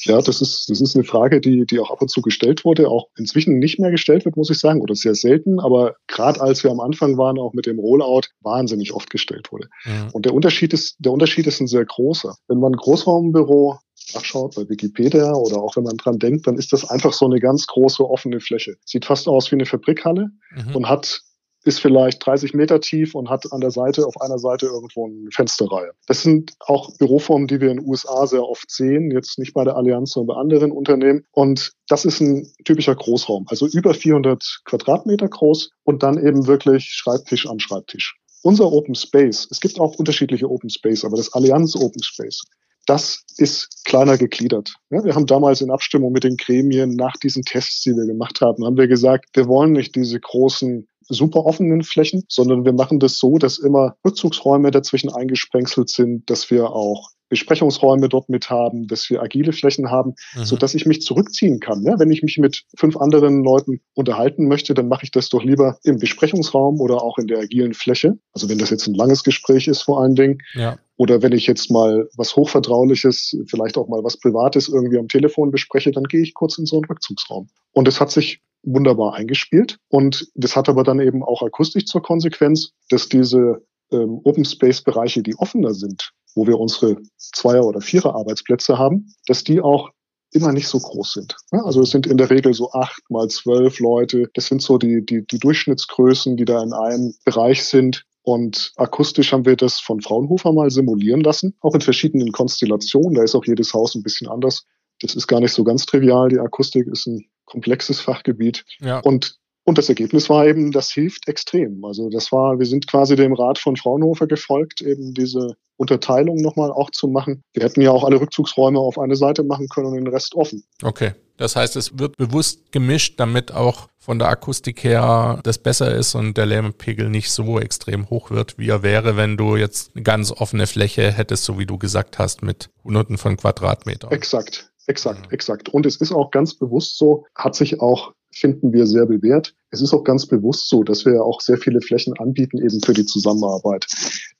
Ja, 0.04 0.22
das 0.22 0.42
ist, 0.42 0.70
das 0.70 0.80
ist 0.80 0.96
eine 0.96 1.04
Frage, 1.04 1.42
die, 1.42 1.66
die 1.66 1.80
auch 1.80 1.92
ab 1.92 2.02
und 2.02 2.10
zu 2.10 2.22
gestellt 2.22 2.64
wurde, 2.64 2.88
auch 2.88 3.08
inzwischen 3.18 3.60
nicht 3.60 3.80
mehr 3.80 3.92
gestellt 3.92 4.24
wird, 4.24 4.38
muss 4.38 4.50
ich 4.50 4.60
sagen, 4.60 4.82
oder 4.82 4.96
sehr 4.96 5.16
selten, 5.16 5.60
aber 5.60 5.96
gerade 6.08 6.40
als 6.40 6.64
wir 6.64 6.72
am 6.72 6.80
Anfang 6.80 7.18
waren, 7.18 7.38
auch 7.38 7.54
mit 7.54 7.66
dem 7.66 7.80
Rollout, 7.80 8.28
wahnsinnig 8.42 8.94
oft 8.94 9.10
gestellt 9.10 9.52
wurde. 9.52 9.68
Mhm. 9.84 10.10
Und 10.14 10.26
der 10.26 10.34
Unterschied 10.34 10.74
ist, 10.74 10.96
der 11.00 11.12
Unterschied 11.12 11.48
ist 11.48 11.60
ein 11.60 11.68
sehr 11.68 11.84
großer. 11.86 12.36
Wenn 12.48 12.60
man 12.60 12.74
ein 12.74 12.78
Großraumbüro 12.78 13.80
nachschaut 14.14 14.56
bei 14.56 14.68
Wikipedia 14.68 15.34
oder 15.34 15.58
auch 15.58 15.76
wenn 15.76 15.84
man 15.84 15.98
dran 15.98 16.20
denkt, 16.20 16.48
dann 16.48 16.58
ist 16.58 16.74
das 16.74 16.90
einfach 16.90 17.14
so 17.14 17.26
eine 17.26 17.40
ganz 17.40 17.68
große 17.68 18.04
offene 18.04 18.40
Fläche. 18.40 18.76
Sieht 18.86 19.06
fast 19.06 19.28
aus 19.28 19.52
wie 19.52 19.56
eine 19.56 19.66
Fabrikhalle 19.66 20.30
mhm. 20.56 20.76
und 20.76 20.90
hat 20.90 21.22
ist 21.66 21.80
vielleicht 21.80 22.26
30 22.26 22.54
Meter 22.54 22.80
tief 22.80 23.16
und 23.16 23.30
hat 23.30 23.52
an 23.52 23.62
der 23.62 23.72
Seite, 23.72 24.06
auf 24.06 24.20
einer 24.22 24.40
Seite 24.40 24.68
irgendwo 24.68 25.08
eine 25.08 25.30
Fensterreihe. 25.32 25.92
Das 26.08 26.24
sind 26.24 26.54
auch 26.60 26.98
Büroformen, 26.98 27.48
die 27.48 27.60
wir 27.60 27.70
in 27.70 27.78
den 27.78 27.88
USA 27.88 28.26
sehr 28.28 28.44
oft 28.44 28.72
sehen, 28.72 29.12
jetzt 29.12 29.38
nicht 29.40 29.54
bei 29.54 29.64
der 29.64 29.76
Allianz, 29.76 30.12
sondern 30.12 30.36
bei 30.36 30.42
anderen 30.42 30.72
Unternehmen. 30.72 31.26
Und 31.32 31.74
das 31.88 32.06
ist 32.06 32.22
ein 32.22 32.52
typischer 32.64 32.96
Großraum, 32.96 33.46
also 33.50 33.68
über 33.68 33.94
400 33.94 34.62
Quadratmeter 34.66 35.28
groß 35.28 35.72
und 35.84 36.04
dann 36.04 36.18
eben 36.18 36.48
wirklich 36.48 36.86
Schreibtisch 36.86 37.48
an 37.48 37.60
Schreibtisch. 37.60 38.16
Unser 38.42 38.72
Open 38.72 38.96
Space, 38.96 39.48
es 39.52 39.60
gibt 39.60 39.82
auch 39.82 39.96
unterschiedliche 39.96 40.50
Open 40.50 40.70
Space, 40.70 41.04
aber 41.04 41.18
das 41.18 41.34
Allianz 41.34 41.76
Open 41.76 42.02
Space, 42.02 42.42
das 42.90 43.24
ist 43.38 43.86
kleiner 43.86 44.18
gegliedert. 44.18 44.74
Ja, 44.90 45.04
wir 45.04 45.14
haben 45.14 45.28
damals 45.28 45.62
in 45.62 45.70
Abstimmung 45.70 46.12
mit 46.12 46.24
den 46.24 46.38
Gremien 46.38 46.96
nach 46.96 47.16
diesen 47.18 47.44
Tests, 47.44 47.82
die 47.84 47.96
wir 47.96 48.06
gemacht 48.06 48.42
haben, 48.42 48.66
haben 48.66 48.78
wir 48.78 48.88
gesagt, 48.88 49.28
wir 49.34 49.48
wollen 49.48 49.74
nicht 49.74 49.96
diese 49.96 50.20
großen 50.20 50.88
super 51.08 51.46
offenen 51.46 51.84
Flächen, 51.84 52.24
sondern 52.28 52.66
wir 52.66 52.74
machen 52.74 53.00
das 53.00 53.18
so, 53.18 53.38
dass 53.38 53.60
immer 53.60 53.96
Rückzugsräume 54.06 54.72
dazwischen 54.72 55.12
eingesprenkselt 55.12 55.90
sind, 55.90 56.30
dass 56.30 56.50
wir 56.50 56.72
auch 56.72 57.10
Besprechungsräume 57.30 58.10
dort 58.10 58.30
mit 58.30 58.50
haben, 58.50 58.88
dass 58.88 59.10
wir 59.10 59.22
agile 59.22 59.54
Flächen 59.54 59.90
haben, 59.90 60.16
mhm. 60.36 60.44
so 60.44 60.58
dass 60.58 60.74
ich 60.74 60.86
mich 60.86 61.02
zurückziehen 61.02 61.60
kann. 61.60 61.84
Ja, 61.84 62.00
wenn 62.00 62.12
ich 62.12 62.24
mich 62.24 62.38
mit 62.38 62.64
fünf 62.76 62.98
anderen 62.98 63.44
Leuten 63.44 63.82
unterhalten 63.94 64.48
möchte, 64.48 64.74
dann 64.74 64.88
mache 64.88 65.04
ich 65.04 65.12
das 65.12 65.30
doch 65.30 65.44
lieber 65.44 65.78
im 65.84 66.00
Besprechungsraum 66.00 66.82
oder 66.82 67.02
auch 67.02 67.18
in 67.18 67.28
der 67.28 67.40
agilen 67.40 67.74
Fläche. 67.74 68.18
Also 68.34 68.50
wenn 68.50 68.58
das 68.58 68.70
jetzt 68.72 68.88
ein 68.88 68.96
langes 68.96 69.24
Gespräch 69.24 69.68
ist 69.68 69.84
vor 69.84 70.02
allen 70.02 70.16
Dingen. 70.16 70.40
Ja. 70.54 70.78
Oder 70.98 71.22
wenn 71.22 71.32
ich 71.32 71.48
jetzt 71.48 71.72
mal 71.72 72.10
was 72.18 72.36
Hochvertrauliches, 72.36 73.38
vielleicht 73.48 73.78
auch 73.78 73.88
mal 73.88 74.04
was 74.04 74.18
Privates 74.20 74.68
irgendwie 74.68 74.98
am 74.98 75.08
Telefon 75.08 75.52
bespreche, 75.52 75.92
dann 75.92 76.04
gehe 76.04 76.22
ich 76.22 76.34
kurz 76.34 76.58
in 76.58 76.66
so 76.66 76.76
einen 76.78 76.86
Rückzugsraum. 76.86 77.50
Und 77.72 77.88
es 77.88 78.02
hat 78.02 78.12
sich 78.12 78.42
wunderbar 78.64 79.14
eingespielt. 79.14 79.78
Und 79.88 80.28
das 80.36 80.56
hat 80.56 80.68
aber 80.68 80.84
dann 80.84 81.00
eben 81.00 81.24
auch 81.24 81.42
akustisch 81.42 81.86
zur 81.86 82.02
Konsequenz, 82.02 82.72
dass 82.90 83.08
diese 83.08 83.64
ähm, 83.92 84.22
Open 84.24 84.46
Space 84.46 84.82
Bereiche, 84.82 85.24
die 85.24 85.36
offener 85.36 85.74
sind, 85.74 86.12
wo 86.36 86.48
wir 86.48 86.60
unsere 86.60 86.98
Zweier- 87.18 87.66
oder 87.66 87.82
Vierer-Arbeitsplätze 87.82 88.78
haben, 88.78 89.14
dass 89.28 89.44
die 89.44 89.62
auch 89.62 89.90
immer 90.32 90.52
nicht 90.52 90.68
so 90.68 90.80
groß 90.80 91.14
sind. 91.14 91.36
Also 91.52 91.82
es 91.82 91.90
sind 91.90 92.06
in 92.06 92.18
der 92.18 92.30
Regel 92.30 92.54
so 92.54 92.72
acht 92.72 93.02
mal 93.10 93.28
zwölf 93.30 93.80
Leute. 93.80 94.30
Das 94.34 94.46
sind 94.48 94.62
so 94.62 94.78
die, 94.78 95.04
die, 95.04 95.26
die 95.26 95.40
Durchschnittsgrößen, 95.40 96.38
die 96.38 96.46
da 96.46 96.62
in 96.62 96.74
einem 96.74 97.16
Bereich 97.26 97.64
sind. 97.64 98.06
Und 98.22 98.74
akustisch 98.76 99.32
haben 99.32 99.46
wir 99.46 99.56
das 99.56 99.80
von 99.80 100.02
Fraunhofer 100.02 100.52
mal 100.54 100.70
simulieren 100.70 101.22
lassen, 101.22 101.56
auch 101.62 101.74
in 101.74 101.82
verschiedenen 101.82 102.32
Konstellationen. 102.32 103.16
Da 103.16 103.24
ist 103.24 103.34
auch 103.34 103.46
jedes 103.46 103.74
Haus 103.74 103.96
ein 103.96 104.04
bisschen 104.04 104.28
anders. 104.28 104.66
Das 105.02 105.16
ist 105.16 105.28
gar 105.28 105.40
nicht 105.40 105.54
so 105.54 105.64
ganz 105.64 105.86
trivial. 105.86 106.30
Die 106.30 106.40
Akustik 106.40 106.88
ist 106.88 107.08
ein 107.08 107.26
komplexes 107.46 108.00
Fachgebiet. 108.02 108.66
Ja. 108.80 109.00
Und 109.00 109.39
und 109.70 109.78
das 109.78 109.88
Ergebnis 109.88 110.30
war 110.30 110.48
eben, 110.48 110.72
das 110.72 110.92
hilft 110.92 111.28
extrem. 111.28 111.86
Also 111.86 112.10
das 112.10 112.32
war, 112.32 112.58
wir 112.58 112.66
sind 112.66 112.88
quasi 112.88 113.16
dem 113.16 113.34
Rat 113.34 113.60
von 113.60 113.78
Fraunhofer 113.78 114.28
gefolgt, 114.28 114.82
eben 114.82 115.14
diese 115.14 115.56
Unterteilung 115.78 116.38
nochmal 116.38 116.72
auch 116.72 116.90
zu 116.90 117.08
machen. 117.08 117.44
Wir 117.54 117.64
hätten 117.64 117.82
ja 117.82 117.92
auch 117.92 118.04
alle 118.04 118.20
Rückzugsräume 118.20 118.80
auf 118.80 118.98
eine 118.98 119.16
Seite 119.16 119.44
machen 119.44 119.70
können 119.70 119.88
und 119.88 119.94
den 119.94 120.08
Rest 120.08 120.36
offen. 120.36 120.64
Okay. 120.84 121.14
Das 121.38 121.56
heißt, 121.56 121.78
es 121.78 121.98
wird 121.98 122.18
bewusst 122.18 122.72
gemischt, 122.74 123.18
damit 123.18 123.54
auch 123.54 123.88
von 123.98 124.20
der 124.20 124.28
Akustik 124.28 124.84
her 124.84 125.40
das 125.44 125.58
besser 125.58 125.96
ist 125.96 126.16
und 126.16 126.36
der 126.36 126.48
Lärmpegel 126.48 127.08
nicht 127.08 127.32
so 127.32 127.60
extrem 127.60 128.10
hoch 128.10 128.30
wird, 128.30 128.58
wie 128.58 128.68
er 128.68 128.84
wäre, 128.84 129.16
wenn 129.16 129.38
du 129.38 129.56
jetzt 129.56 129.92
eine 129.96 130.04
ganz 130.04 130.32
offene 130.34 130.68
Fläche 130.68 131.14
hättest, 131.14 131.46
so 131.46 131.58
wie 131.58 131.66
du 131.66 131.78
gesagt 131.78 132.20
hast, 132.20 132.42
mit 132.42 132.72
Hunderten 132.84 133.18
von 133.18 133.38
Quadratmetern. 133.38 134.12
Exakt. 134.12 134.70
Exakt, 134.88 135.32
exakt. 135.32 135.70
Und 135.70 135.86
es 135.86 135.98
ist 135.98 136.12
auch 136.12 136.32
ganz 136.32 136.56
bewusst 136.56 136.98
so, 136.98 137.24
hat 137.36 137.54
sich 137.54 137.80
auch 137.80 138.14
finden 138.34 138.74
wir 138.74 138.86
sehr 138.88 139.06
bewährt. 139.06 139.56
Es 139.72 139.82
ist 139.82 139.94
auch 139.94 140.04
ganz 140.04 140.26
bewusst 140.26 140.70
so, 140.70 140.84
dass 140.84 141.06
wir 141.06 141.24
auch 141.24 141.42
sehr 141.42 141.58
viele 141.58 141.82
Flächen 141.82 142.14
anbieten 142.18 142.58
eben 142.58 142.82
für 142.84 142.94
die 142.94 143.06
Zusammenarbeit. 143.06 143.86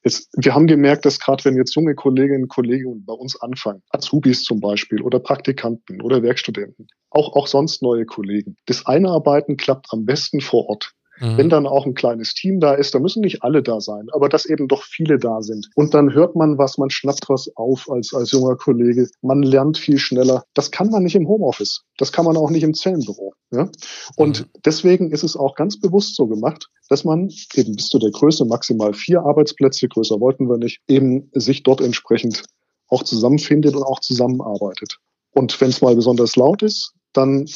Es, 0.02 0.30
wir 0.36 0.56
haben 0.56 0.68
gemerkt, 0.68 1.06
dass 1.06 1.20
gerade 1.20 1.46
wenn 1.46 1.56
jetzt 1.56 1.76
junge 1.76 1.96
Kolleginnen 1.96 2.44
und 2.44 2.50
Kollegen 2.50 3.06
bei 3.06 3.14
uns 3.14 3.40
anfangen, 3.40 3.84
Azubis 3.90 4.44
zum 4.44 4.60
Beispiel 4.60 5.02
oder 5.02 5.20
Praktikanten 5.20 6.02
oder 6.02 6.24
Werkstudenten, 6.24 6.88
auch, 7.10 7.36
auch 7.36 7.48
sonst 7.48 7.82
neue 7.82 8.06
Kollegen, 8.06 8.56
das 8.66 8.86
Einarbeiten 8.86 9.58
klappt 9.58 9.88
am 9.92 10.06
besten 10.06 10.42
vor 10.42 10.70
Ort. 10.70 10.94
Mhm. 11.20 11.38
Wenn 11.38 11.50
dann 11.50 11.68
auch 11.68 11.86
ein 11.86 11.94
kleines 11.94 12.34
Team 12.34 12.60
da 12.60 12.74
ist, 12.74 12.96
da 12.96 13.00
müssen 13.00 13.22
nicht 13.22 13.44
alle 13.44 13.62
da 13.62 13.82
sein, 13.82 14.08
aber 14.12 14.30
dass 14.30 14.46
eben 14.46 14.68
doch 14.68 14.84
viele 14.84 15.18
da 15.18 15.42
sind. 15.42 15.70
Und 15.76 15.94
dann 15.94 16.14
hört 16.14 16.36
man 16.36 16.58
was, 16.58 16.78
man 16.78 16.90
schnappt 16.90 17.30
was 17.30 17.52
auf 17.56 17.90
als, 17.90 18.14
als 18.14 18.32
junger 18.32 18.56
Kollege, 18.56 19.10
man 19.22 19.44
lernt 19.44 19.78
viel 19.78 19.98
schneller. 19.98 20.44
Das 20.54 20.72
kann 20.72 20.90
man 20.90 21.04
nicht 21.04 21.16
im 21.16 21.28
Homeoffice. 21.28 21.84
Das 21.98 22.12
kann 22.12 22.26
man 22.26 22.38
auch 22.38 22.50
nicht 22.50 22.64
im 22.64 22.74
Zellenbüro. 22.74 23.34
Ja? 23.52 23.70
Und 24.16 24.42
mhm. 24.42 24.46
deswegen 24.66 25.12
ist 25.12 25.24
es 25.24 25.36
auch 25.36 25.56
ganz 25.56 25.80
bewusst 25.80 26.16
so 26.16 26.28
gemacht, 26.28 26.68
dass 26.90 27.04
man 27.04 27.30
eben 27.54 27.76
bis 27.76 27.90
zu 27.90 28.00
der 28.00 28.12
Größe 28.12 28.46
maximal 28.46 28.94
vier 28.94 29.22
Arbeitsplätze, 29.22 29.88
größer 29.88 30.20
wollten 30.20 30.50
wir 30.50 30.58
nicht, 30.58 30.82
eben 30.88 31.30
sich 31.34 31.64
dort 31.64 31.82
entsprechend 31.82 32.44
auch 32.88 33.04
zusammenfindet 33.04 33.76
und 33.76 33.84
auch 33.84 34.00
zusammenarbeitet. 34.00 34.98
Und 35.32 35.60
wenn 35.62 35.70
es 35.70 35.82
mal 35.82 35.96
besonders 35.96 36.36
laut 36.36 36.64
ist, 36.64 36.94
dann 37.14 37.48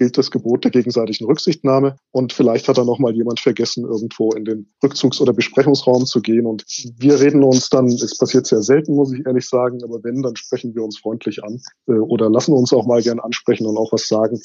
gilt 0.00 0.16
das 0.16 0.30
Gebot 0.30 0.64
der 0.64 0.70
gegenseitigen 0.70 1.26
Rücksichtnahme. 1.26 1.96
Und 2.10 2.32
vielleicht 2.32 2.68
hat 2.68 2.78
da 2.78 2.84
noch 2.86 2.98
mal 2.98 3.14
jemand 3.14 3.38
vergessen, 3.38 3.84
irgendwo 3.84 4.30
in 4.30 4.46
den 4.46 4.72
Rückzugs- 4.82 5.20
oder 5.20 5.34
Besprechungsraum 5.34 6.06
zu 6.06 6.22
gehen. 6.22 6.46
Und 6.46 6.64
wir 6.96 7.20
reden 7.20 7.44
uns 7.44 7.68
dann, 7.68 7.86
es 7.86 8.16
passiert 8.16 8.46
sehr 8.46 8.62
selten, 8.62 8.94
muss 8.94 9.12
ich 9.12 9.26
ehrlich 9.26 9.46
sagen, 9.46 9.84
aber 9.84 10.02
wenn, 10.02 10.22
dann 10.22 10.36
sprechen 10.36 10.74
wir 10.74 10.82
uns 10.82 10.98
freundlich 10.98 11.44
an 11.44 11.60
äh, 11.86 11.92
oder 11.92 12.30
lassen 12.30 12.54
uns 12.54 12.72
auch 12.72 12.86
mal 12.86 13.02
gern 13.02 13.20
ansprechen 13.20 13.66
und 13.66 13.76
auch 13.76 13.92
was 13.92 14.08
sagen 14.08 14.40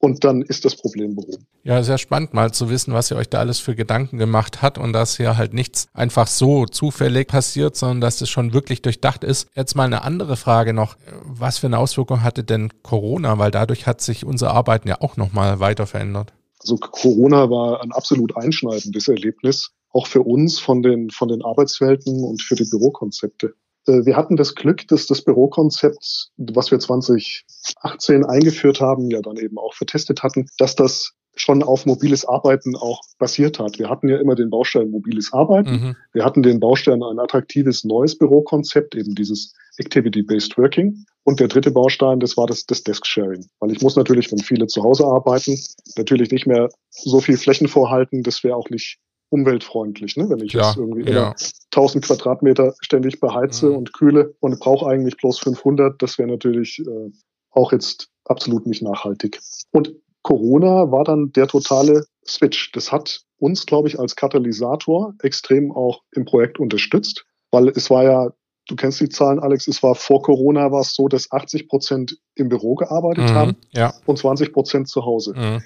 und 0.00 0.24
dann 0.24 0.42
ist 0.42 0.64
das 0.64 0.74
Problem 0.76 1.14
behoben. 1.14 1.46
Ja, 1.62 1.82
sehr 1.82 1.98
spannend 1.98 2.32
mal 2.32 2.52
zu 2.52 2.70
wissen, 2.70 2.94
was 2.94 3.10
ihr 3.10 3.16
euch 3.16 3.28
da 3.28 3.38
alles 3.38 3.60
für 3.60 3.74
Gedanken 3.74 4.18
gemacht 4.18 4.62
hat 4.62 4.78
und 4.78 4.92
dass 4.92 5.18
hier 5.18 5.36
halt 5.36 5.52
nichts 5.52 5.88
einfach 5.92 6.26
so 6.26 6.64
zufällig 6.64 7.28
passiert, 7.28 7.76
sondern 7.76 8.00
dass 8.00 8.20
es 8.20 8.30
schon 8.30 8.54
wirklich 8.54 8.80
durchdacht 8.82 9.24
ist. 9.24 9.48
Jetzt 9.54 9.76
mal 9.76 9.84
eine 9.84 10.02
andere 10.02 10.36
Frage 10.36 10.72
noch. 10.72 10.96
Was 11.24 11.58
für 11.58 11.66
eine 11.66 11.78
Auswirkung 11.78 12.22
hatte 12.22 12.42
denn 12.42 12.70
Corona? 12.82 13.38
Weil 13.38 13.50
dadurch 13.50 13.86
hat 13.86 14.00
sich 14.00 14.24
unser 14.24 14.52
Arbeiten 14.52 14.88
ja 14.88 15.00
auch 15.00 15.16
nochmal 15.18 15.60
weiter 15.60 15.86
verändert. 15.86 16.32
Also 16.60 16.76
Corona 16.76 17.50
war 17.50 17.82
ein 17.82 17.92
absolut 17.92 18.36
einschneidendes 18.36 19.08
Erlebnis, 19.08 19.70
auch 19.92 20.06
für 20.06 20.22
uns 20.22 20.58
von 20.58 20.82
den, 20.82 21.10
von 21.10 21.28
den 21.28 21.42
Arbeitswelten 21.42 22.24
und 22.24 22.42
für 22.42 22.54
die 22.54 22.68
Bürokonzepte. 22.68 23.54
Äh, 23.90 24.06
wir 24.06 24.16
hatten 24.16 24.36
das 24.36 24.54
Glück, 24.54 24.86
dass 24.88 25.06
das 25.06 25.22
Bürokonzept, 25.22 26.30
was 26.36 26.70
wir 26.70 26.78
2018 26.78 28.24
eingeführt 28.24 28.80
haben, 28.80 29.10
ja 29.10 29.20
dann 29.20 29.36
eben 29.36 29.58
auch 29.58 29.74
vertestet 29.74 30.22
hatten, 30.22 30.46
dass 30.58 30.76
das 30.76 31.12
schon 31.36 31.62
auf 31.62 31.86
mobiles 31.86 32.24
Arbeiten 32.24 32.76
auch 32.76 33.00
basiert 33.18 33.58
hat. 33.58 33.78
Wir 33.78 33.88
hatten 33.88 34.08
ja 34.08 34.18
immer 34.18 34.34
den 34.34 34.50
Baustein 34.50 34.90
mobiles 34.90 35.32
Arbeiten. 35.32 35.70
Mhm. 35.70 35.96
Wir 36.12 36.24
hatten 36.24 36.42
den 36.42 36.60
Baustein 36.60 37.02
ein 37.02 37.18
attraktives 37.18 37.84
neues 37.84 38.18
Bürokonzept, 38.18 38.94
eben 38.94 39.14
dieses 39.14 39.54
Activity-Based 39.78 40.58
Working. 40.58 41.04
Und 41.22 41.38
der 41.38 41.48
dritte 41.48 41.70
Baustein, 41.70 42.18
das 42.18 42.36
war 42.36 42.46
das, 42.46 42.66
das 42.66 42.82
Desk-Sharing. 42.82 43.46
Weil 43.60 43.70
ich 43.70 43.80
muss 43.80 43.96
natürlich, 43.96 44.30
wenn 44.32 44.40
viele 44.40 44.66
zu 44.66 44.82
Hause 44.82 45.04
arbeiten, 45.04 45.58
natürlich 45.96 46.30
nicht 46.30 46.46
mehr 46.46 46.68
so 46.90 47.20
viel 47.20 47.36
Flächen 47.36 47.68
vorhalten. 47.68 48.22
Das 48.22 48.42
wäre 48.42 48.56
auch 48.56 48.68
nicht 48.68 48.98
umweltfreundlich, 49.30 50.16
ne? 50.16 50.28
wenn 50.28 50.44
ich 50.44 50.52
ja, 50.52 50.66
jetzt 50.66 50.76
irgendwie 50.76 51.10
ja. 51.10 51.34
1000 51.74 52.04
Quadratmeter 52.04 52.74
ständig 52.80 53.20
beheize 53.20 53.70
mhm. 53.70 53.76
und 53.76 53.92
kühle 53.92 54.34
und 54.40 54.58
brauche 54.60 54.86
eigentlich 54.86 55.16
bloß 55.16 55.38
500. 55.38 56.00
Das 56.02 56.18
wäre 56.18 56.28
natürlich 56.28 56.80
äh, 56.80 57.10
auch 57.50 57.72
jetzt 57.72 58.10
absolut 58.24 58.66
nicht 58.66 58.82
nachhaltig. 58.82 59.40
Und 59.70 59.94
Corona 60.22 60.90
war 60.90 61.04
dann 61.04 61.32
der 61.32 61.46
totale 61.46 62.04
Switch. 62.26 62.72
Das 62.72 62.92
hat 62.92 63.22
uns, 63.38 63.66
glaube 63.66 63.88
ich, 63.88 63.98
als 63.98 64.16
Katalysator 64.16 65.14
extrem 65.22 65.72
auch 65.72 66.02
im 66.12 66.24
Projekt 66.24 66.58
unterstützt, 66.58 67.24
weil 67.50 67.68
es 67.68 67.88
war 67.88 68.04
ja, 68.04 68.30
du 68.68 68.76
kennst 68.76 69.00
die 69.00 69.08
Zahlen, 69.08 69.38
Alex, 69.38 69.66
es 69.66 69.82
war 69.82 69.94
vor 69.94 70.22
Corona 70.22 70.70
war 70.70 70.82
es 70.82 70.94
so, 70.94 71.08
dass 71.08 71.32
80 71.32 71.68
Prozent 71.68 72.18
im 72.34 72.48
Büro 72.48 72.74
gearbeitet 72.74 73.30
mhm, 73.30 73.34
haben 73.34 73.56
ja. 73.72 73.94
und 74.06 74.18
20 74.18 74.52
Prozent 74.52 74.88
zu 74.88 75.04
Hause. 75.04 75.34
Mhm. 75.34 75.62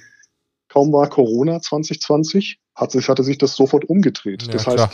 Kaum 0.69 0.93
war 0.93 1.09
Corona 1.09 1.61
2020, 1.61 2.59
hat 2.75 2.91
sich, 2.91 3.09
hatte 3.09 3.25
sich 3.25 3.39
das 3.39 3.55
sofort 3.55 3.85
umgedreht. 3.85 4.45
Ja, 4.45 4.53
das 4.53 4.67
heißt, 4.67 4.77
klar. 4.77 4.91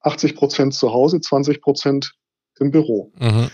80 0.00 0.36
Prozent 0.36 0.74
zu 0.74 0.92
Hause, 0.92 1.20
20 1.20 1.60
Prozent 1.60 2.14
im 2.60 2.70
Büro. 2.70 3.12
Mhm. 3.18 3.50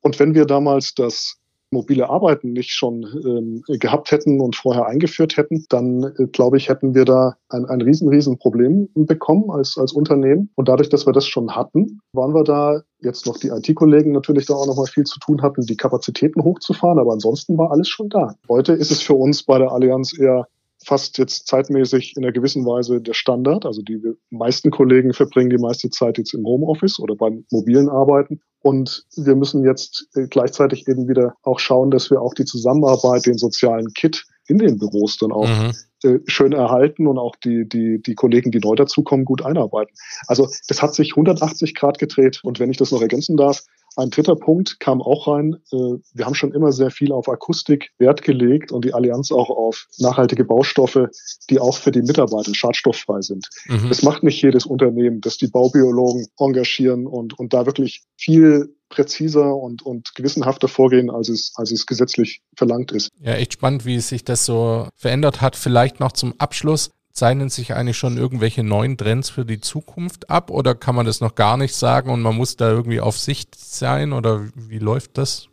Und 0.00 0.18
wenn 0.18 0.34
wir 0.34 0.46
damals 0.46 0.94
das 0.94 1.38
mobile 1.72 2.08
Arbeiten 2.08 2.52
nicht 2.52 2.70
schon 2.70 3.02
ähm, 3.24 3.62
gehabt 3.78 4.10
hätten 4.10 4.40
und 4.40 4.54
vorher 4.56 4.86
eingeführt 4.86 5.36
hätten, 5.36 5.64
dann 5.70 6.02
äh, 6.18 6.26
glaube 6.26 6.58
ich, 6.58 6.68
hätten 6.68 6.94
wir 6.94 7.04
da 7.04 7.36
ein, 7.48 7.64
ein 7.64 7.80
riesen, 7.80 8.08
riesen 8.08 8.38
Problem 8.38 8.88
bekommen 8.94 9.50
als, 9.50 9.76
als 9.78 9.92
Unternehmen. 9.92 10.50
Und 10.54 10.68
dadurch, 10.68 10.90
dass 10.90 11.06
wir 11.06 11.12
das 11.12 11.26
schon 11.26 11.56
hatten, 11.56 12.00
waren 12.12 12.34
wir 12.34 12.44
da 12.44 12.82
jetzt 13.00 13.26
noch 13.26 13.38
die 13.38 13.48
IT-Kollegen 13.48 14.12
natürlich 14.12 14.46
da 14.46 14.54
auch 14.54 14.66
noch 14.66 14.76
mal 14.76 14.86
viel 14.86 15.04
zu 15.04 15.18
tun 15.18 15.42
hatten, 15.42 15.62
die 15.62 15.76
Kapazitäten 15.76 16.44
hochzufahren. 16.44 16.98
Aber 16.98 17.12
ansonsten 17.12 17.56
war 17.56 17.72
alles 17.72 17.88
schon 17.88 18.10
da. 18.10 18.36
Heute 18.48 18.74
ist 18.74 18.90
es 18.90 19.00
für 19.00 19.14
uns 19.14 19.42
bei 19.42 19.58
der 19.58 19.72
Allianz 19.72 20.16
eher 20.16 20.46
fast 20.84 21.18
jetzt 21.18 21.46
zeitmäßig 21.46 22.14
in 22.16 22.24
einer 22.24 22.32
gewissen 22.32 22.64
Weise 22.64 23.00
der 23.00 23.14
Standard. 23.14 23.66
Also 23.66 23.82
die 23.82 24.00
meisten 24.30 24.70
Kollegen 24.70 25.12
verbringen 25.12 25.50
die 25.50 25.58
meiste 25.58 25.90
Zeit 25.90 26.18
jetzt 26.18 26.34
im 26.34 26.44
Homeoffice 26.44 26.98
oder 26.98 27.14
beim 27.16 27.44
mobilen 27.50 27.88
Arbeiten. 27.88 28.40
Und 28.60 29.04
wir 29.16 29.34
müssen 29.34 29.64
jetzt 29.64 30.08
äh, 30.14 30.26
gleichzeitig 30.28 30.86
eben 30.86 31.08
wieder 31.08 31.34
auch 31.42 31.58
schauen, 31.58 31.90
dass 31.90 32.10
wir 32.10 32.20
auch 32.20 32.34
die 32.34 32.44
Zusammenarbeit, 32.44 33.26
den 33.26 33.38
sozialen 33.38 33.92
Kit 33.92 34.24
in 34.46 34.58
den 34.58 34.78
Büros 34.78 35.18
dann 35.18 35.32
auch 35.32 35.48
mhm. 35.48 35.72
äh, 36.04 36.18
schön 36.26 36.52
erhalten 36.52 37.06
und 37.06 37.18
auch 37.18 37.34
die, 37.36 37.68
die, 37.68 38.00
die 38.00 38.14
Kollegen, 38.14 38.50
die 38.50 38.60
neu 38.60 38.76
dazukommen, 38.76 39.24
gut 39.24 39.42
einarbeiten. 39.42 39.94
Also 40.26 40.48
das 40.68 40.80
hat 40.80 40.94
sich 40.94 41.12
180 41.12 41.74
Grad 41.74 41.98
gedreht. 41.98 42.40
Und 42.44 42.60
wenn 42.60 42.70
ich 42.70 42.76
das 42.76 42.92
noch 42.92 43.02
ergänzen 43.02 43.36
darf, 43.36 43.62
ein 43.96 44.10
dritter 44.10 44.36
Punkt 44.36 44.80
kam 44.80 45.02
auch 45.02 45.28
rein. 45.28 45.56
Äh, 45.72 45.76
wir 46.14 46.26
haben 46.26 46.34
schon 46.34 46.52
immer 46.52 46.72
sehr 46.72 46.90
viel 46.90 47.12
auf 47.12 47.28
Akustik 47.28 47.90
Wert 47.98 48.22
gelegt 48.22 48.72
und 48.72 48.84
die 48.84 48.94
Allianz 48.94 49.32
auch 49.32 49.50
auf 49.50 49.86
nachhaltige 49.98 50.44
Baustoffe, 50.44 51.08
die 51.50 51.58
auch 51.58 51.76
für 51.76 51.90
die 51.90 52.02
Mitarbeiter 52.02 52.54
schadstofffrei 52.54 53.20
sind. 53.20 53.48
Mhm. 53.66 53.88
Das 53.88 54.02
macht 54.02 54.22
nicht 54.22 54.42
jedes 54.42 54.66
Unternehmen, 54.66 55.20
dass 55.20 55.36
die 55.36 55.48
Baubiologen 55.48 56.26
engagieren 56.38 57.06
und, 57.06 57.38
und 57.38 57.52
da 57.52 57.66
wirklich 57.66 58.04
viel 58.16 58.74
präziser 58.88 59.56
und, 59.56 59.82
und 59.82 60.14
gewissenhafter 60.14 60.68
vorgehen, 60.68 61.10
als 61.10 61.28
es, 61.28 61.52
als 61.56 61.72
es 61.72 61.86
gesetzlich 61.86 62.42
verlangt 62.56 62.92
ist. 62.92 63.08
Ja, 63.20 63.32
echt 63.32 63.54
spannend, 63.54 63.84
wie 63.86 63.98
sich 64.00 64.24
das 64.24 64.44
so 64.44 64.88
verändert 64.94 65.40
hat. 65.40 65.56
Vielleicht 65.56 65.98
noch 65.98 66.12
zum 66.12 66.34
Abschluss. 66.38 66.90
Zeichnen 67.12 67.48
sich 67.48 67.74
eigentlich 67.74 67.98
schon 67.98 68.16
irgendwelche 68.16 68.62
neuen 68.62 68.96
Trends 68.96 69.30
für 69.30 69.44
die 69.44 69.60
Zukunft 69.60 70.30
ab 70.30 70.50
oder 70.50 70.74
kann 70.74 70.94
man 70.94 71.06
das 71.06 71.20
noch 71.20 71.34
gar 71.34 71.56
nicht 71.56 71.74
sagen 71.74 72.10
und 72.10 72.22
man 72.22 72.36
muss 72.36 72.56
da 72.56 72.70
irgendwie 72.70 73.00
auf 73.00 73.18
Sicht 73.18 73.54
sein 73.54 74.12
oder 74.12 74.48
wie 74.54 74.78
läuft 74.78 75.18
das? 75.18 75.48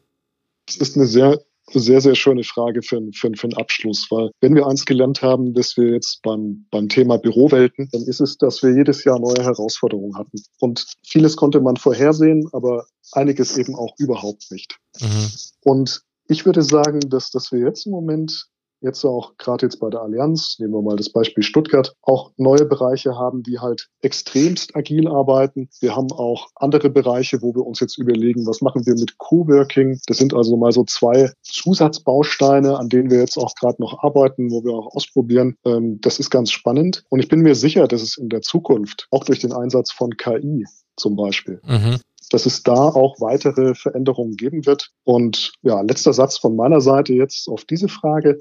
Das 0.65 0.77
ist 0.77 0.95
eine 0.95 1.05
sehr 1.05 1.39
sehr, 1.73 2.01
sehr 2.01 2.15
schöne 2.15 2.43
Frage 2.43 2.81
für, 2.81 3.01
für, 3.13 3.31
für 3.35 3.43
einen 3.43 3.57
Abschluss, 3.57 4.07
weil 4.09 4.31
wenn 4.41 4.55
wir 4.55 4.67
eins 4.67 4.85
gelernt 4.85 5.21
haben, 5.21 5.53
dass 5.53 5.77
wir 5.77 5.93
jetzt 5.93 6.21
beim, 6.23 6.65
beim 6.71 6.89
Thema 6.89 7.17
Bürowelten, 7.17 7.89
dann 7.91 8.03
ist 8.03 8.21
es, 8.21 8.37
dass 8.37 8.63
wir 8.63 8.73
jedes 8.73 9.03
Jahr 9.03 9.19
neue 9.19 9.43
Herausforderungen 9.43 10.17
hatten. 10.17 10.41
Und 10.59 10.85
vieles 11.05 11.35
konnte 11.35 11.59
man 11.61 11.77
vorhersehen, 11.77 12.47
aber 12.53 12.87
einiges 13.11 13.57
eben 13.57 13.75
auch 13.75 13.93
überhaupt 13.97 14.51
nicht. 14.51 14.77
Mhm. 14.99 15.29
Und 15.63 16.01
ich 16.27 16.45
würde 16.45 16.61
sagen, 16.61 16.99
dass, 17.09 17.31
dass 17.31 17.51
wir 17.51 17.59
jetzt 17.59 17.85
im 17.85 17.91
Moment 17.91 18.47
jetzt 18.81 19.03
auch 19.05 19.38
gerade 19.38 19.65
jetzt 19.65 19.79
bei 19.79 19.89
der 19.89 20.01
Allianz, 20.01 20.57
nehmen 20.59 20.74
wir 20.74 20.81
mal 20.81 20.95
das 20.95 21.09
Beispiel 21.09 21.43
Stuttgart, 21.43 21.95
auch 22.01 22.31
neue 22.38 22.65
Bereiche 22.65 23.15
haben, 23.15 23.43
die 23.43 23.59
halt 23.59 23.89
extremst 24.01 24.75
agil 24.75 25.07
arbeiten. 25.07 25.69
Wir 25.79 25.95
haben 25.95 26.12
auch 26.12 26.48
andere 26.55 26.89
Bereiche, 26.89 27.41
wo 27.41 27.53
wir 27.53 27.65
uns 27.65 27.79
jetzt 27.79 27.98
überlegen, 27.98 28.45
was 28.45 28.62
machen 28.62 28.86
wir 28.86 28.95
mit 28.95 29.17
Coworking. 29.17 30.00
Das 30.07 30.17
sind 30.17 30.33
also 30.33 30.57
mal 30.57 30.71
so 30.71 30.83
zwei 30.83 31.31
Zusatzbausteine, 31.43 32.77
an 32.77 32.89
denen 32.89 33.09
wir 33.09 33.19
jetzt 33.19 33.38
auch 33.38 33.53
gerade 33.55 33.81
noch 33.81 34.03
arbeiten, 34.03 34.51
wo 34.51 34.63
wir 34.63 34.74
auch 34.74 34.95
ausprobieren. 34.95 35.55
Ähm, 35.65 36.00
das 36.01 36.19
ist 36.19 36.29
ganz 36.29 36.51
spannend. 36.51 37.03
Und 37.09 37.19
ich 37.19 37.27
bin 37.27 37.41
mir 37.41 37.55
sicher, 37.55 37.88
dass 37.88 38.01
es 38.01 38.17
in 38.17 38.29
der 38.29 38.41
Zukunft, 38.41 39.07
auch 39.12 39.24
durch 39.24 39.39
den 39.39 39.53
Einsatz 39.53 39.91
von 39.91 40.17
KI 40.17 40.65
zum 40.95 41.15
Beispiel, 41.15 41.62
mhm 41.65 42.00
dass 42.29 42.45
es 42.45 42.63
da 42.63 42.74
auch 42.74 43.19
weitere 43.19 43.74
Veränderungen 43.75 44.36
geben 44.36 44.65
wird. 44.65 44.91
Und 45.03 45.53
ja, 45.62 45.81
letzter 45.81 46.13
Satz 46.13 46.38
von 46.38 46.55
meiner 46.55 46.81
Seite 46.81 47.13
jetzt 47.13 47.48
auf 47.50 47.65
diese 47.65 47.88
Frage. 47.88 48.39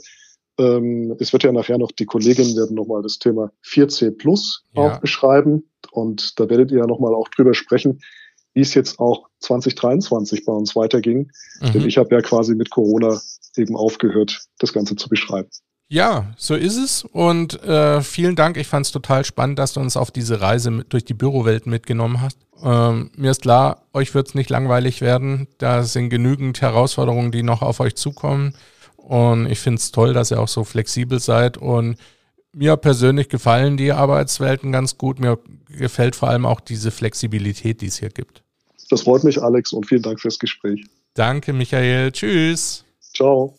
Ähm, 0.58 1.16
es 1.18 1.32
wird 1.32 1.44
ja 1.44 1.52
nachher 1.52 1.78
noch, 1.78 1.92
die 1.92 2.06
Kolleginnen 2.06 2.56
werden 2.56 2.74
nochmal 2.74 3.02
das 3.02 3.18
Thema 3.18 3.52
4C 3.64 4.10
Plus 4.10 4.64
ja. 4.74 4.82
auch 4.82 5.00
beschreiben. 5.00 5.70
Und 5.92 6.38
da 6.38 6.48
werdet 6.50 6.70
ihr 6.70 6.78
ja 6.78 6.86
nochmal 6.86 7.14
auch 7.14 7.28
drüber 7.28 7.54
sprechen, 7.54 8.00
wie 8.54 8.60
es 8.60 8.74
jetzt 8.74 8.98
auch 8.98 9.28
2023 9.40 10.44
bei 10.44 10.52
uns 10.52 10.74
weiterging. 10.74 11.30
Mhm. 11.60 11.72
Denn 11.72 11.86
ich 11.86 11.98
habe 11.98 12.14
ja 12.14 12.20
quasi 12.20 12.54
mit 12.54 12.70
Corona 12.70 13.20
eben 13.56 13.76
aufgehört, 13.76 14.46
das 14.58 14.72
Ganze 14.72 14.96
zu 14.96 15.08
beschreiben. 15.08 15.48
Ja, 15.90 16.34
so 16.36 16.54
ist 16.54 16.76
es. 16.76 17.02
Und 17.02 17.62
äh, 17.62 18.02
vielen 18.02 18.36
Dank. 18.36 18.58
Ich 18.58 18.66
fand 18.66 18.84
es 18.84 18.92
total 18.92 19.24
spannend, 19.24 19.58
dass 19.58 19.72
du 19.72 19.80
uns 19.80 19.96
auf 19.96 20.10
diese 20.10 20.40
Reise 20.40 20.70
mit, 20.70 20.92
durch 20.92 21.04
die 21.04 21.14
Bürowelt 21.14 21.66
mitgenommen 21.66 22.20
hast. 22.20 22.38
Ähm, 22.62 23.10
mir 23.16 23.30
ist 23.30 23.42
klar, 23.42 23.86
euch 23.94 24.14
wird 24.14 24.28
es 24.28 24.34
nicht 24.34 24.50
langweilig 24.50 25.00
werden. 25.00 25.48
Da 25.56 25.84
sind 25.84 26.10
genügend 26.10 26.60
Herausforderungen, 26.60 27.32
die 27.32 27.42
noch 27.42 27.62
auf 27.62 27.80
euch 27.80 27.96
zukommen. 27.96 28.54
Und 29.08 29.46
ich 29.46 29.58
finde 29.58 29.78
es 29.78 29.90
toll, 29.90 30.12
dass 30.12 30.30
ihr 30.30 30.38
auch 30.38 30.48
so 30.48 30.64
flexibel 30.64 31.18
seid. 31.18 31.56
Und 31.56 31.96
mir 32.52 32.76
persönlich 32.76 33.30
gefallen 33.30 33.78
die 33.78 33.92
Arbeitswelten 33.92 34.70
ganz 34.70 34.98
gut. 34.98 35.18
Mir 35.18 35.38
gefällt 35.70 36.14
vor 36.14 36.28
allem 36.28 36.44
auch 36.44 36.60
diese 36.60 36.90
Flexibilität, 36.90 37.80
die 37.80 37.86
es 37.86 37.98
hier 37.98 38.10
gibt. 38.10 38.42
Das 38.90 39.02
freut 39.02 39.24
mich, 39.24 39.42
Alex, 39.42 39.72
und 39.72 39.86
vielen 39.86 40.02
Dank 40.02 40.20
fürs 40.20 40.38
Gespräch. 40.38 40.84
Danke, 41.14 41.54
Michael. 41.54 42.12
Tschüss. 42.12 42.84
Ciao. 43.14 43.54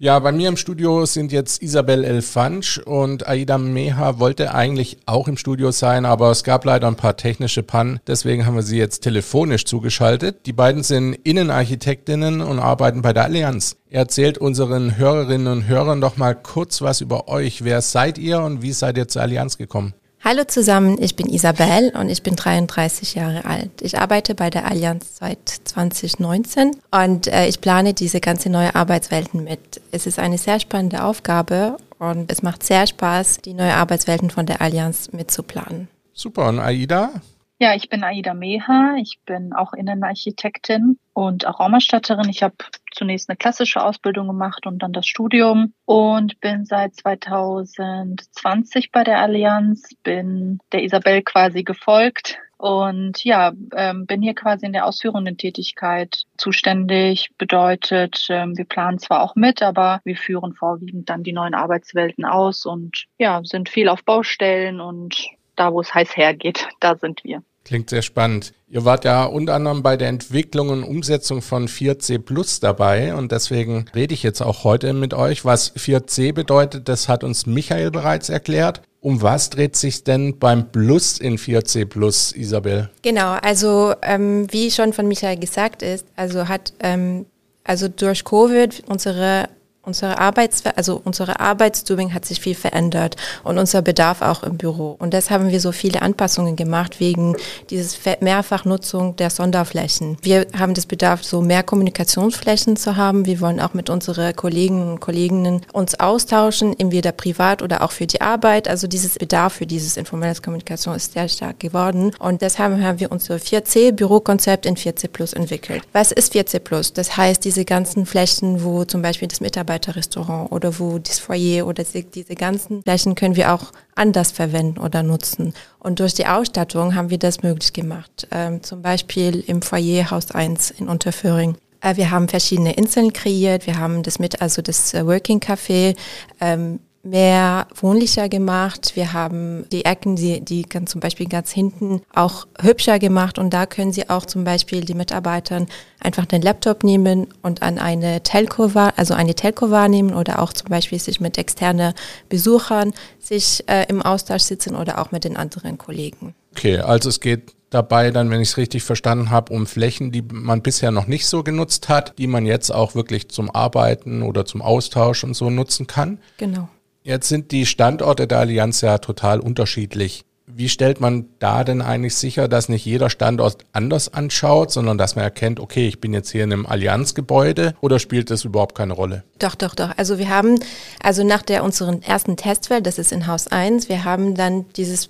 Ja, 0.00 0.16
bei 0.20 0.30
mir 0.30 0.48
im 0.48 0.56
Studio 0.56 1.06
sind 1.06 1.32
jetzt 1.32 1.60
Isabel 1.60 2.04
Elfansch 2.04 2.78
und 2.78 3.26
Aida 3.26 3.58
Meha 3.58 4.20
wollte 4.20 4.54
eigentlich 4.54 4.98
auch 5.06 5.26
im 5.26 5.36
Studio 5.36 5.72
sein, 5.72 6.04
aber 6.04 6.30
es 6.30 6.44
gab 6.44 6.64
leider 6.64 6.86
ein 6.86 6.94
paar 6.94 7.16
technische 7.16 7.64
Pannen. 7.64 7.98
Deswegen 8.06 8.46
haben 8.46 8.54
wir 8.54 8.62
sie 8.62 8.78
jetzt 8.78 9.00
telefonisch 9.00 9.64
zugeschaltet. 9.64 10.46
Die 10.46 10.52
beiden 10.52 10.84
sind 10.84 11.14
Innenarchitektinnen 11.14 12.42
und 12.42 12.60
arbeiten 12.60 13.02
bei 13.02 13.12
der 13.12 13.24
Allianz. 13.24 13.76
Erzählt 13.90 14.38
unseren 14.38 14.96
Hörerinnen 14.96 15.48
und 15.48 15.66
Hörern 15.66 16.00
doch 16.00 16.16
mal 16.16 16.36
kurz 16.36 16.80
was 16.80 17.00
über 17.00 17.26
euch. 17.26 17.64
Wer 17.64 17.82
seid 17.82 18.18
ihr 18.18 18.40
und 18.40 18.62
wie 18.62 18.72
seid 18.72 18.98
ihr 18.98 19.08
zur 19.08 19.22
Allianz 19.22 19.58
gekommen? 19.58 19.94
Hallo 20.24 20.42
zusammen, 20.44 20.96
ich 21.00 21.14
bin 21.14 21.28
Isabel 21.28 21.92
und 21.94 22.08
ich 22.08 22.22
bin 22.22 22.34
33 22.34 23.14
Jahre 23.14 23.44
alt. 23.44 23.70
Ich 23.80 23.98
arbeite 23.98 24.34
bei 24.34 24.50
der 24.50 24.66
Allianz 24.66 25.16
seit 25.18 25.48
2019 25.48 26.72
und 26.90 27.28
äh, 27.28 27.46
ich 27.46 27.60
plane 27.60 27.94
diese 27.94 28.20
ganze 28.20 28.50
neue 28.50 28.74
Arbeitswelten 28.74 29.44
mit. 29.44 29.80
Es 29.92 30.06
ist 30.06 30.18
eine 30.18 30.36
sehr 30.36 30.58
spannende 30.58 31.04
Aufgabe 31.04 31.76
und 31.98 32.30
es 32.32 32.42
macht 32.42 32.64
sehr 32.64 32.86
Spaß, 32.86 33.38
die 33.38 33.54
neue 33.54 33.74
Arbeitswelten 33.74 34.28
von 34.28 34.44
der 34.44 34.60
Allianz 34.60 35.12
mitzuplanen. 35.12 35.88
Super, 36.12 36.48
und 36.48 36.58
Aida? 36.58 37.12
Ja, 37.60 37.74
ich 37.74 37.88
bin 37.88 38.04
Aida 38.04 38.34
Meha, 38.34 38.94
ich 39.00 39.18
bin 39.26 39.52
auch 39.52 39.72
Innenarchitektin 39.72 40.96
und 41.12 41.44
auch 41.44 41.58
Raumerstatterin. 41.58 42.28
Ich 42.28 42.44
habe 42.44 42.54
zunächst 42.92 43.28
eine 43.28 43.36
klassische 43.36 43.82
Ausbildung 43.82 44.28
gemacht 44.28 44.64
und 44.64 44.80
dann 44.80 44.92
das 44.92 45.08
Studium 45.08 45.74
und 45.84 46.38
bin 46.38 46.64
seit 46.66 46.94
2020 46.94 48.92
bei 48.92 49.02
der 49.02 49.18
Allianz, 49.18 49.88
bin 50.04 50.60
der 50.70 50.84
Isabel 50.84 51.22
quasi 51.22 51.64
gefolgt 51.64 52.38
und 52.58 53.24
ja, 53.24 53.52
ähm, 53.74 54.06
bin 54.06 54.22
hier 54.22 54.36
quasi 54.36 54.64
in 54.64 54.72
der 54.72 54.86
ausführenden 54.86 55.36
Tätigkeit 55.36 56.26
zuständig. 56.36 57.30
Bedeutet, 57.38 58.26
ähm, 58.30 58.56
wir 58.56 58.66
planen 58.66 59.00
zwar 59.00 59.22
auch 59.22 59.34
mit, 59.34 59.62
aber 59.62 60.00
wir 60.04 60.16
führen 60.16 60.54
vorwiegend 60.54 61.08
dann 61.10 61.24
die 61.24 61.32
neuen 61.32 61.54
Arbeitswelten 61.54 62.24
aus 62.24 62.66
und 62.66 63.06
ja, 63.18 63.40
sind 63.42 63.68
viel 63.68 63.88
auf 63.88 64.04
Baustellen 64.04 64.80
und 64.80 65.37
da, 65.58 65.72
wo 65.72 65.80
es 65.80 65.94
heiß 65.94 66.16
hergeht, 66.16 66.68
da 66.80 66.96
sind 66.96 67.24
wir. 67.24 67.42
Klingt 67.64 67.90
sehr 67.90 68.02
spannend. 68.02 68.54
Ihr 68.70 68.84
wart 68.86 69.04
ja 69.04 69.24
unter 69.24 69.54
anderem 69.54 69.82
bei 69.82 69.96
der 69.98 70.08
Entwicklung 70.08 70.70
und 70.70 70.84
Umsetzung 70.84 71.42
von 71.42 71.68
4C 71.68 72.18
Plus 72.18 72.60
dabei 72.60 73.14
und 73.14 73.30
deswegen 73.30 73.84
rede 73.94 74.14
ich 74.14 74.22
jetzt 74.22 74.40
auch 74.40 74.64
heute 74.64 74.94
mit 74.94 75.12
euch. 75.12 75.44
Was 75.44 75.74
4C 75.76 76.32
bedeutet, 76.32 76.88
das 76.88 77.08
hat 77.08 77.24
uns 77.24 77.44
Michael 77.44 77.90
bereits 77.90 78.30
erklärt. 78.30 78.82
Um 79.00 79.20
was 79.22 79.50
dreht 79.50 79.76
sich 79.76 80.02
denn 80.02 80.38
beim 80.38 80.72
Plus 80.72 81.18
in 81.18 81.38
4C 81.38 81.84
Plus, 81.84 82.32
Isabel? 82.32 82.90
Genau, 83.02 83.32
also 83.42 83.94
ähm, 84.02 84.46
wie 84.50 84.70
schon 84.70 84.92
von 84.92 85.06
Michael 85.06 85.38
gesagt 85.38 85.82
ist, 85.82 86.06
also 86.16 86.48
hat 86.48 86.72
ähm, 86.80 87.26
also 87.64 87.88
durch 87.88 88.24
Covid 88.24 88.82
unsere 88.88 89.50
Unsere 89.88 90.18
Arbeits, 90.18 90.62
also 90.76 91.00
unsere 91.02 91.40
Arbeitsdoing 91.40 92.12
hat 92.12 92.26
sich 92.26 92.42
viel 92.42 92.54
verändert 92.54 93.16
und 93.42 93.56
unser 93.56 93.80
Bedarf 93.80 94.20
auch 94.20 94.42
im 94.42 94.58
Büro. 94.58 94.94
Und 94.98 95.14
deshalb 95.14 95.40
haben 95.40 95.50
wir 95.50 95.62
so 95.62 95.72
viele 95.72 96.02
Anpassungen 96.02 96.56
gemacht 96.56 97.00
wegen 97.00 97.36
dieses 97.70 97.98
Mehrfachnutzung 98.20 99.16
der 99.16 99.30
Sonderflächen. 99.30 100.18
Wir 100.20 100.46
haben 100.58 100.74
das 100.74 100.84
Bedarf, 100.84 101.24
so 101.24 101.40
mehr 101.40 101.62
Kommunikationsflächen 101.62 102.76
zu 102.76 102.96
haben. 102.96 103.24
Wir 103.24 103.40
wollen 103.40 103.60
auch 103.60 103.72
mit 103.72 103.88
unseren 103.88 104.36
Kollegen 104.36 104.90
und 104.90 105.00
Kolleginnen 105.00 105.62
uns 105.72 105.98
austauschen, 105.98 106.78
entweder 106.78 107.12
privat 107.12 107.62
oder 107.62 107.80
auch 107.80 107.92
für 107.92 108.06
die 108.06 108.20
Arbeit. 108.20 108.68
Also 108.68 108.88
dieses 108.88 109.14
Bedarf 109.14 109.54
für 109.54 109.66
dieses 109.66 109.96
informelles 109.96 110.42
Kommunikation 110.42 110.96
ist 110.96 111.14
sehr 111.14 111.30
stark 111.30 111.60
geworden. 111.60 112.12
Und 112.18 112.42
deshalb 112.42 112.78
haben 112.82 113.00
wir 113.00 113.10
unser 113.10 113.36
4C 113.36 113.92
Bürokonzept 113.92 114.66
in 114.66 114.76
4C 114.76 115.08
Plus 115.08 115.32
entwickelt. 115.32 115.82
Was 115.94 116.12
ist 116.12 116.34
4C 116.34 116.58
Plus? 116.58 116.92
Das 116.92 117.16
heißt, 117.16 117.42
diese 117.42 117.64
ganzen 117.64 118.04
Flächen, 118.04 118.62
wo 118.62 118.84
zum 118.84 119.00
Beispiel 119.00 119.28
das 119.28 119.40
Mitarbeiter 119.40 119.77
Mitarbeiterrestaurant 119.78 120.52
oder 120.52 120.78
wo 120.78 120.98
das 120.98 121.18
Foyer 121.18 121.66
oder 121.66 121.84
diese 121.84 122.34
ganzen 122.34 122.82
Flächen 122.82 123.14
können 123.14 123.36
wir 123.36 123.54
auch 123.54 123.72
anders 123.94 124.32
verwenden 124.32 124.78
oder 124.78 125.02
nutzen. 125.02 125.54
Und 125.78 126.00
durch 126.00 126.14
die 126.14 126.26
Ausstattung 126.26 126.94
haben 126.94 127.10
wir 127.10 127.18
das 127.18 127.42
möglich 127.42 127.72
gemacht. 127.72 128.26
Ähm, 128.30 128.62
zum 128.62 128.82
Beispiel 128.82 129.40
im 129.46 129.62
Foyer 129.62 130.10
Haus 130.10 130.32
1 130.32 130.72
in 130.72 130.88
Unterföhring. 130.88 131.56
Äh, 131.80 131.96
wir 131.96 132.10
haben 132.10 132.28
verschiedene 132.28 132.74
Inseln 132.74 133.12
kreiert. 133.12 133.66
Wir 133.66 133.78
haben 133.78 134.02
das 134.02 134.18
mit, 134.18 134.42
also 134.42 134.62
das 134.62 134.94
äh, 134.94 135.06
Working 135.06 135.40
Café 135.40 135.96
ähm, 136.40 136.80
mehr 137.02 137.66
wohnlicher 137.74 138.28
gemacht. 138.28 138.92
Wir 138.94 139.12
haben 139.12 139.66
die 139.70 139.84
Ecken, 139.84 140.16
die, 140.16 140.40
die 140.40 140.62
ganz 140.62 140.90
zum 140.90 141.00
Beispiel 141.00 141.28
ganz 141.28 141.50
hinten 141.50 142.02
auch 142.14 142.46
hübscher 142.60 142.98
gemacht 142.98 143.38
und 143.38 143.54
da 143.54 143.66
können 143.66 143.92
Sie 143.92 144.10
auch 144.10 144.26
zum 144.26 144.44
Beispiel 144.44 144.82
die 144.82 144.94
Mitarbeitern 144.94 145.66
einfach 146.00 146.26
den 146.26 146.42
Laptop 146.42 146.84
nehmen 146.84 147.28
und 147.42 147.62
an 147.62 147.78
eine 147.78 148.22
Telco, 148.22 148.70
also 148.96 149.14
eine 149.14 149.34
Telco 149.34 149.70
wahrnehmen 149.70 150.14
oder 150.14 150.40
auch 150.40 150.52
zum 150.52 150.68
Beispiel 150.68 150.98
sich 150.98 151.20
mit 151.20 151.38
externen 151.38 151.94
Besuchern 152.28 152.92
sich 153.18 153.64
äh, 153.68 153.86
im 153.88 154.02
Austausch 154.02 154.42
sitzen 154.42 154.74
oder 154.74 154.98
auch 154.98 155.12
mit 155.12 155.24
den 155.24 155.36
anderen 155.36 155.78
Kollegen. 155.78 156.34
Okay, 156.52 156.78
also 156.78 157.08
es 157.08 157.20
geht 157.20 157.54
dabei 157.70 158.10
dann, 158.10 158.30
wenn 158.30 158.40
ich 158.40 158.50
es 158.50 158.56
richtig 158.56 158.82
verstanden 158.82 159.30
habe, 159.30 159.52
um 159.52 159.66
Flächen, 159.66 160.10
die 160.10 160.22
man 160.22 160.62
bisher 160.62 160.90
noch 160.90 161.06
nicht 161.06 161.26
so 161.26 161.42
genutzt 161.42 161.88
hat, 161.88 162.18
die 162.18 162.26
man 162.26 162.46
jetzt 162.46 162.70
auch 162.70 162.94
wirklich 162.94 163.28
zum 163.28 163.50
Arbeiten 163.50 164.22
oder 164.22 164.44
zum 164.44 164.62
Austausch 164.62 165.24
und 165.24 165.34
so 165.34 165.50
nutzen 165.50 165.86
kann. 165.86 166.18
Genau. 166.38 166.68
Jetzt 167.08 167.30
sind 167.30 167.52
die 167.52 167.64
Standorte 167.64 168.26
der 168.26 168.40
Allianz 168.40 168.82
ja 168.82 168.98
total 168.98 169.40
unterschiedlich. 169.40 170.26
Wie 170.46 170.68
stellt 170.68 171.00
man 171.00 171.24
da 171.38 171.64
denn 171.64 171.80
eigentlich 171.80 172.14
sicher, 172.14 172.48
dass 172.48 172.68
nicht 172.68 172.84
jeder 172.84 173.08
Standort 173.08 173.64
anders 173.72 174.12
anschaut, 174.12 174.70
sondern 174.70 174.98
dass 174.98 175.16
man 175.16 175.24
erkennt, 175.24 175.58
okay, 175.58 175.88
ich 175.88 176.02
bin 176.02 176.12
jetzt 176.12 176.30
hier 176.30 176.44
in 176.44 176.52
einem 176.52 176.66
Allianzgebäude 176.66 177.74
oder 177.80 177.98
spielt 177.98 178.30
das 178.30 178.44
überhaupt 178.44 178.74
keine 178.74 178.92
Rolle? 178.92 179.24
Doch, 179.38 179.54
doch, 179.54 179.74
doch. 179.74 179.96
Also 179.96 180.18
wir 180.18 180.28
haben, 180.28 180.60
also 181.02 181.24
nach 181.24 181.40
der 181.40 181.64
unseren 181.64 182.02
ersten 182.02 182.36
Testfeld, 182.36 182.86
das 182.86 182.98
ist 182.98 183.10
in 183.10 183.26
Haus 183.26 183.46
1, 183.46 183.88
wir 183.88 184.04
haben 184.04 184.34
dann 184.34 184.66
dieses 184.76 185.08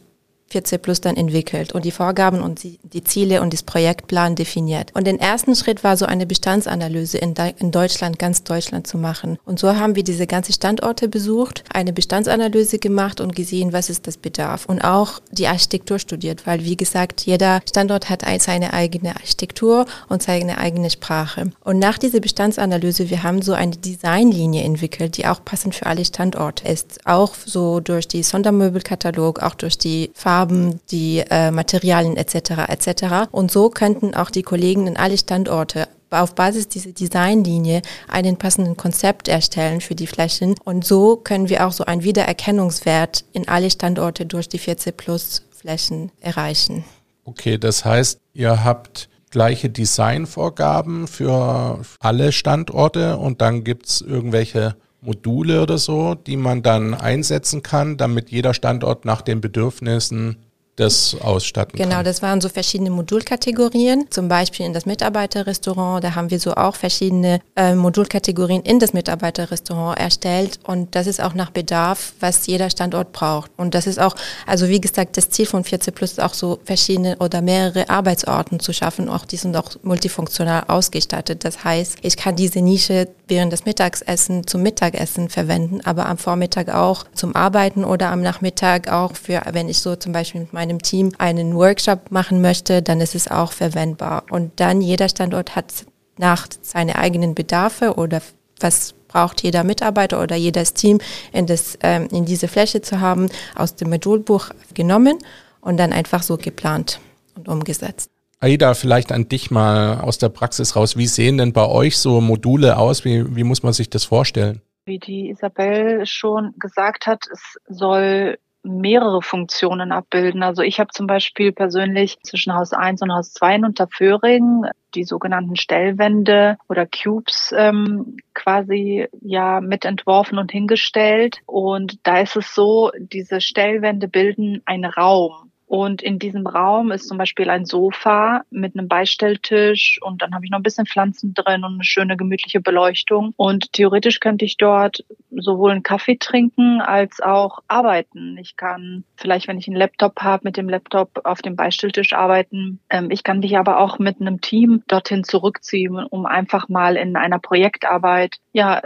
4C 0.50 0.78
Plus 0.78 1.00
dann 1.00 1.16
entwickelt 1.16 1.72
und 1.72 1.84
die 1.84 1.90
Vorgaben 1.90 2.40
und 2.40 2.62
die, 2.62 2.78
die, 2.82 3.04
Ziele 3.04 3.42
und 3.42 3.52
das 3.52 3.62
Projektplan 3.62 4.34
definiert. 4.34 4.90
Und 4.94 5.06
der 5.06 5.20
erste 5.20 5.54
Schritt 5.54 5.84
war 5.84 5.96
so 5.96 6.06
eine 6.06 6.26
Bestandsanalyse 6.26 7.18
in, 7.18 7.34
in, 7.58 7.70
Deutschland, 7.70 8.18
ganz 8.18 8.44
Deutschland 8.44 8.86
zu 8.86 8.98
machen. 8.98 9.38
Und 9.44 9.58
so 9.58 9.76
haben 9.76 9.94
wir 9.94 10.04
diese 10.04 10.26
ganzen 10.26 10.52
Standorte 10.52 11.08
besucht, 11.08 11.64
eine 11.72 11.92
Bestandsanalyse 11.92 12.78
gemacht 12.78 13.20
und 13.20 13.34
gesehen, 13.34 13.72
was 13.72 13.90
ist 13.90 14.06
das 14.06 14.16
Bedarf. 14.16 14.66
Und 14.66 14.80
auch 14.80 15.20
die 15.30 15.46
Architektur 15.46 15.98
studiert, 15.98 16.46
weil 16.46 16.64
wie 16.64 16.76
gesagt, 16.76 17.22
jeder 17.22 17.60
Standort 17.68 18.10
hat 18.10 18.24
seine 18.40 18.72
eigene 18.72 19.16
Architektur 19.16 19.86
und 20.08 20.22
seine 20.22 20.58
eigene 20.58 20.90
Sprache. 20.90 21.50
Und 21.64 21.78
nach 21.78 21.98
dieser 21.98 22.20
Bestandsanalyse, 22.20 23.10
wir 23.10 23.22
haben 23.22 23.42
so 23.42 23.52
eine 23.52 23.76
Designlinie 23.76 24.64
entwickelt, 24.64 25.16
die 25.16 25.26
auch 25.26 25.44
passend 25.44 25.74
für 25.74 25.86
alle 25.86 26.04
Standorte 26.04 26.68
ist. 26.68 27.06
Auch 27.06 27.34
so 27.34 27.80
durch 27.80 28.08
die 28.08 28.22
Sondermöbelkatalog, 28.22 29.42
auch 29.42 29.54
durch 29.54 29.78
die 29.78 30.10
Farben 30.14 30.37
Farben, 30.38 30.78
die 30.92 31.24
äh, 31.30 31.50
Materialien 31.50 32.16
etc. 32.16 32.68
etc. 32.68 33.28
Und 33.32 33.50
so 33.50 33.70
könnten 33.70 34.14
auch 34.14 34.30
die 34.30 34.42
Kollegen 34.42 34.86
in 34.86 34.96
alle 34.96 35.18
Standorte 35.18 35.88
auf 36.10 36.36
Basis 36.36 36.68
dieser 36.68 36.92
Designlinie 36.92 37.82
einen 38.06 38.36
passenden 38.36 38.76
Konzept 38.76 39.26
erstellen 39.26 39.80
für 39.80 39.96
die 39.96 40.06
Flächen. 40.06 40.54
Und 40.62 40.84
so 40.84 41.16
können 41.16 41.48
wir 41.48 41.66
auch 41.66 41.72
so 41.72 41.86
einen 41.86 42.04
Wiedererkennungswert 42.04 43.24
in 43.32 43.48
alle 43.48 43.68
Standorte 43.68 44.26
durch 44.26 44.48
die 44.48 44.58
14 44.58 44.96
Plus 44.96 45.42
Flächen 45.50 46.12
erreichen. 46.20 46.84
Okay, 47.24 47.58
das 47.58 47.84
heißt, 47.84 48.20
ihr 48.32 48.62
habt 48.62 49.08
gleiche 49.30 49.70
Designvorgaben 49.70 51.08
für 51.08 51.80
alle 51.98 52.30
Standorte 52.30 53.16
und 53.16 53.40
dann 53.40 53.64
gibt 53.64 53.86
es 53.86 54.00
irgendwelche 54.02 54.76
Module 55.00 55.62
oder 55.62 55.78
so, 55.78 56.14
die 56.14 56.36
man 56.36 56.62
dann 56.62 56.94
einsetzen 56.94 57.62
kann, 57.62 57.96
damit 57.96 58.30
jeder 58.30 58.54
Standort 58.54 59.04
nach 59.04 59.22
den 59.22 59.40
Bedürfnissen 59.40 60.36
das 60.78 61.16
ausstatten 61.20 61.76
genau, 61.76 61.96
kann. 61.96 62.04
Das 62.04 62.22
waren 62.22 62.40
so 62.40 62.48
verschiedene 62.48 62.90
Modulkategorien. 62.90 64.06
Zum 64.10 64.28
Beispiel 64.28 64.64
in 64.64 64.72
das 64.72 64.86
Mitarbeiterrestaurant, 64.86 66.04
da 66.04 66.14
haben 66.14 66.30
wir 66.30 66.38
so 66.38 66.54
auch 66.54 66.76
verschiedene 66.76 67.40
äh, 67.56 67.74
Modulkategorien 67.74 68.62
in 68.62 68.78
das 68.78 68.92
Mitarbeiterrestaurant 68.92 69.98
erstellt. 69.98 70.60
Und 70.64 70.94
das 70.94 71.06
ist 71.06 71.20
auch 71.20 71.34
nach 71.34 71.50
Bedarf, 71.50 72.12
was 72.20 72.46
jeder 72.46 72.70
Standort 72.70 73.12
braucht. 73.12 73.50
Und 73.56 73.74
das 73.74 73.86
ist 73.86 73.98
auch, 73.98 74.14
also 74.46 74.68
wie 74.68 74.80
gesagt, 74.80 75.16
das 75.16 75.30
Ziel 75.30 75.46
von 75.46 75.64
14 75.64 75.92
Plus 75.92 76.12
ist 76.12 76.22
auch 76.22 76.34
so 76.34 76.60
verschiedene 76.64 77.16
oder 77.18 77.42
mehrere 77.42 77.90
Arbeitsorten 77.90 78.60
zu 78.60 78.72
schaffen. 78.72 79.08
Auch 79.08 79.24
die 79.24 79.36
sind 79.36 79.56
auch 79.56 79.70
multifunktional 79.82 80.64
ausgestattet. 80.68 81.44
Das 81.44 81.64
heißt, 81.64 81.98
ich 82.02 82.16
kann 82.16 82.36
diese 82.36 82.60
Nische 82.60 83.08
während 83.26 83.52
des 83.52 83.64
Mittagessen 83.64 84.46
zum 84.46 84.62
Mittagessen 84.62 85.28
verwenden, 85.28 85.80
aber 85.84 86.06
am 86.06 86.18
Vormittag 86.18 86.68
auch 86.68 87.04
zum 87.14 87.34
Arbeiten 87.34 87.84
oder 87.84 88.10
am 88.10 88.22
Nachmittag 88.22 88.88
auch 88.88 89.16
für, 89.16 89.42
wenn 89.52 89.68
ich 89.68 89.80
so 89.80 89.96
zum 89.96 90.12
Beispiel 90.12 90.42
mit 90.42 90.52
meinen 90.52 90.67
meinem 90.68 90.82
Team 90.82 91.12
einen 91.18 91.54
Workshop 91.54 92.10
machen 92.10 92.40
möchte, 92.42 92.82
dann 92.82 93.00
ist 93.00 93.14
es 93.14 93.28
auch 93.28 93.52
verwendbar. 93.52 94.24
Und 94.30 94.60
dann 94.60 94.80
jeder 94.80 95.08
Standort 95.08 95.56
hat 95.56 95.86
nach 96.18 96.46
seine 96.60 96.96
eigenen 96.96 97.34
Bedarfe 97.34 97.94
oder 97.94 98.20
was 98.60 98.94
braucht 99.08 99.42
jeder 99.42 99.64
Mitarbeiter 99.64 100.22
oder 100.22 100.36
jedes 100.36 100.74
Team 100.74 100.98
in, 101.32 101.46
das, 101.46 101.78
ähm, 101.82 102.08
in 102.12 102.26
diese 102.26 102.48
Fläche 102.48 102.82
zu 102.82 103.00
haben, 103.00 103.28
aus 103.54 103.76
dem 103.76 103.88
Modulbuch 103.88 104.50
genommen 104.74 105.18
und 105.62 105.78
dann 105.78 105.92
einfach 105.92 106.22
so 106.22 106.36
geplant 106.36 107.00
und 107.34 107.48
umgesetzt. 107.48 108.10
Aida, 108.40 108.74
vielleicht 108.74 109.10
an 109.10 109.28
dich 109.28 109.50
mal 109.50 110.00
aus 110.00 110.18
der 110.18 110.28
Praxis 110.28 110.76
raus. 110.76 110.96
Wie 110.96 111.06
sehen 111.06 111.38
denn 111.38 111.52
bei 111.52 111.66
euch 111.66 111.96
so 111.96 112.20
Module 112.20 112.76
aus? 112.76 113.04
Wie, 113.04 113.34
wie 113.34 113.44
muss 113.44 113.62
man 113.62 113.72
sich 113.72 113.88
das 113.88 114.04
vorstellen? 114.04 114.60
Wie 114.84 114.98
die 114.98 115.30
Isabel 115.30 116.04
schon 116.04 116.54
gesagt 116.58 117.06
hat, 117.06 117.24
es 117.32 117.58
soll 117.68 118.38
mehrere 118.68 119.22
Funktionen 119.22 119.92
abbilden. 119.92 120.42
Also 120.42 120.62
ich 120.62 120.80
habe 120.80 120.90
zum 120.92 121.06
Beispiel 121.06 121.52
persönlich 121.52 122.18
zwischen 122.22 122.54
Haus 122.54 122.72
1 122.72 123.02
und 123.02 123.12
Haus 123.12 123.32
2 123.32 123.56
in 123.56 123.64
Unterföhring 123.64 124.64
die 124.94 125.04
sogenannten 125.04 125.56
Stellwände 125.56 126.56
oder 126.68 126.86
Cubes 126.86 127.52
ähm, 127.56 128.16
quasi 128.34 129.06
ja 129.20 129.60
mitentworfen 129.60 130.38
und 130.38 130.50
hingestellt. 130.50 131.40
Und 131.46 131.98
da 132.06 132.20
ist 132.20 132.36
es 132.36 132.54
so, 132.54 132.90
diese 132.98 133.40
Stellwände 133.40 134.08
bilden 134.08 134.62
einen 134.64 134.86
Raum. 134.86 135.47
Und 135.68 136.02
in 136.02 136.18
diesem 136.18 136.46
Raum 136.46 136.90
ist 136.92 137.08
zum 137.08 137.18
Beispiel 137.18 137.50
ein 137.50 137.66
Sofa 137.66 138.42
mit 138.50 138.74
einem 138.74 138.88
Beistelltisch 138.88 140.00
und 140.00 140.22
dann 140.22 140.34
habe 140.34 140.46
ich 140.46 140.50
noch 140.50 140.58
ein 140.58 140.62
bisschen 140.62 140.86
Pflanzen 140.86 141.34
drin 141.34 141.62
und 141.62 141.74
eine 141.74 141.84
schöne 141.84 142.16
gemütliche 142.16 142.60
Beleuchtung. 142.60 143.34
Und 143.36 143.74
theoretisch 143.74 144.20
könnte 144.20 144.46
ich 144.46 144.56
dort 144.56 145.04
sowohl 145.30 145.72
einen 145.72 145.82
Kaffee 145.82 146.16
trinken 146.16 146.80
als 146.80 147.20
auch 147.20 147.58
arbeiten. 147.68 148.38
Ich 148.38 148.56
kann 148.56 149.04
vielleicht, 149.16 149.46
wenn 149.46 149.58
ich 149.58 149.68
einen 149.68 149.76
Laptop 149.76 150.22
habe, 150.22 150.44
mit 150.44 150.56
dem 150.56 150.70
Laptop 150.70 151.20
auf 151.24 151.42
dem 151.42 151.54
Beistelltisch 151.54 152.14
arbeiten. 152.14 152.80
Ähm, 152.88 153.10
ich 153.10 153.22
kann 153.22 153.40
mich 153.40 153.58
aber 153.58 153.78
auch 153.78 153.98
mit 153.98 154.22
einem 154.22 154.40
Team 154.40 154.82
dorthin 154.88 155.22
zurückziehen, 155.22 155.96
um 155.96 156.24
einfach 156.24 156.70
mal 156.70 156.96
in 156.96 157.14
einer 157.14 157.38
Projektarbeit 157.38 158.36
ja 158.58 158.82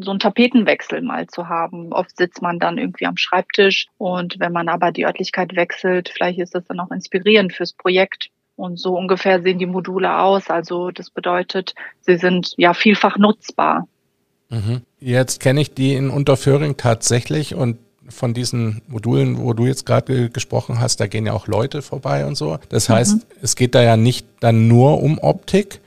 so 0.00 0.10
einen 0.10 0.20
Tapetenwechsel 0.20 1.02
mal 1.02 1.26
zu 1.26 1.48
haben. 1.48 1.92
Oft 1.92 2.16
sitzt 2.16 2.40
man 2.40 2.58
dann 2.58 2.78
irgendwie 2.78 3.06
am 3.06 3.16
Schreibtisch 3.16 3.88
und 3.98 4.38
wenn 4.38 4.52
man 4.52 4.68
aber 4.68 4.92
die 4.92 5.04
Örtlichkeit 5.04 5.54
wechselt, 5.56 6.08
vielleicht 6.08 6.38
ist 6.38 6.54
das 6.54 6.64
dann 6.64 6.80
auch 6.80 6.90
inspirierend 6.90 7.52
fürs 7.52 7.72
Projekt. 7.72 8.30
Und 8.56 8.80
so 8.80 8.96
ungefähr 8.96 9.40
sehen 9.40 9.58
die 9.58 9.66
Module 9.66 10.18
aus. 10.18 10.50
Also 10.50 10.90
das 10.90 11.10
bedeutet, 11.10 11.74
sie 12.00 12.16
sind 12.16 12.54
ja 12.56 12.74
vielfach 12.74 13.16
nutzbar. 13.16 13.86
Mhm. 14.48 14.82
Jetzt 14.98 15.40
kenne 15.40 15.60
ich 15.60 15.74
die 15.74 15.94
in 15.94 16.10
Unterföhring 16.10 16.76
tatsächlich 16.76 17.54
und 17.54 17.78
von 18.08 18.34
diesen 18.34 18.82
Modulen, 18.88 19.38
wo 19.38 19.52
du 19.52 19.66
jetzt 19.66 19.84
gerade 19.84 20.30
gesprochen 20.30 20.80
hast, 20.80 20.98
da 20.98 21.06
gehen 21.06 21.26
ja 21.26 21.34
auch 21.34 21.46
Leute 21.46 21.82
vorbei 21.82 22.24
und 22.24 22.36
so. 22.36 22.58
Das 22.70 22.88
heißt, 22.88 23.16
mhm. 23.16 23.22
es 23.42 23.54
geht 23.54 23.74
da 23.74 23.82
ja 23.82 23.96
nicht 23.96 24.26
dann 24.40 24.66
nur 24.66 25.02
um 25.02 25.18
Optik, 25.18 25.80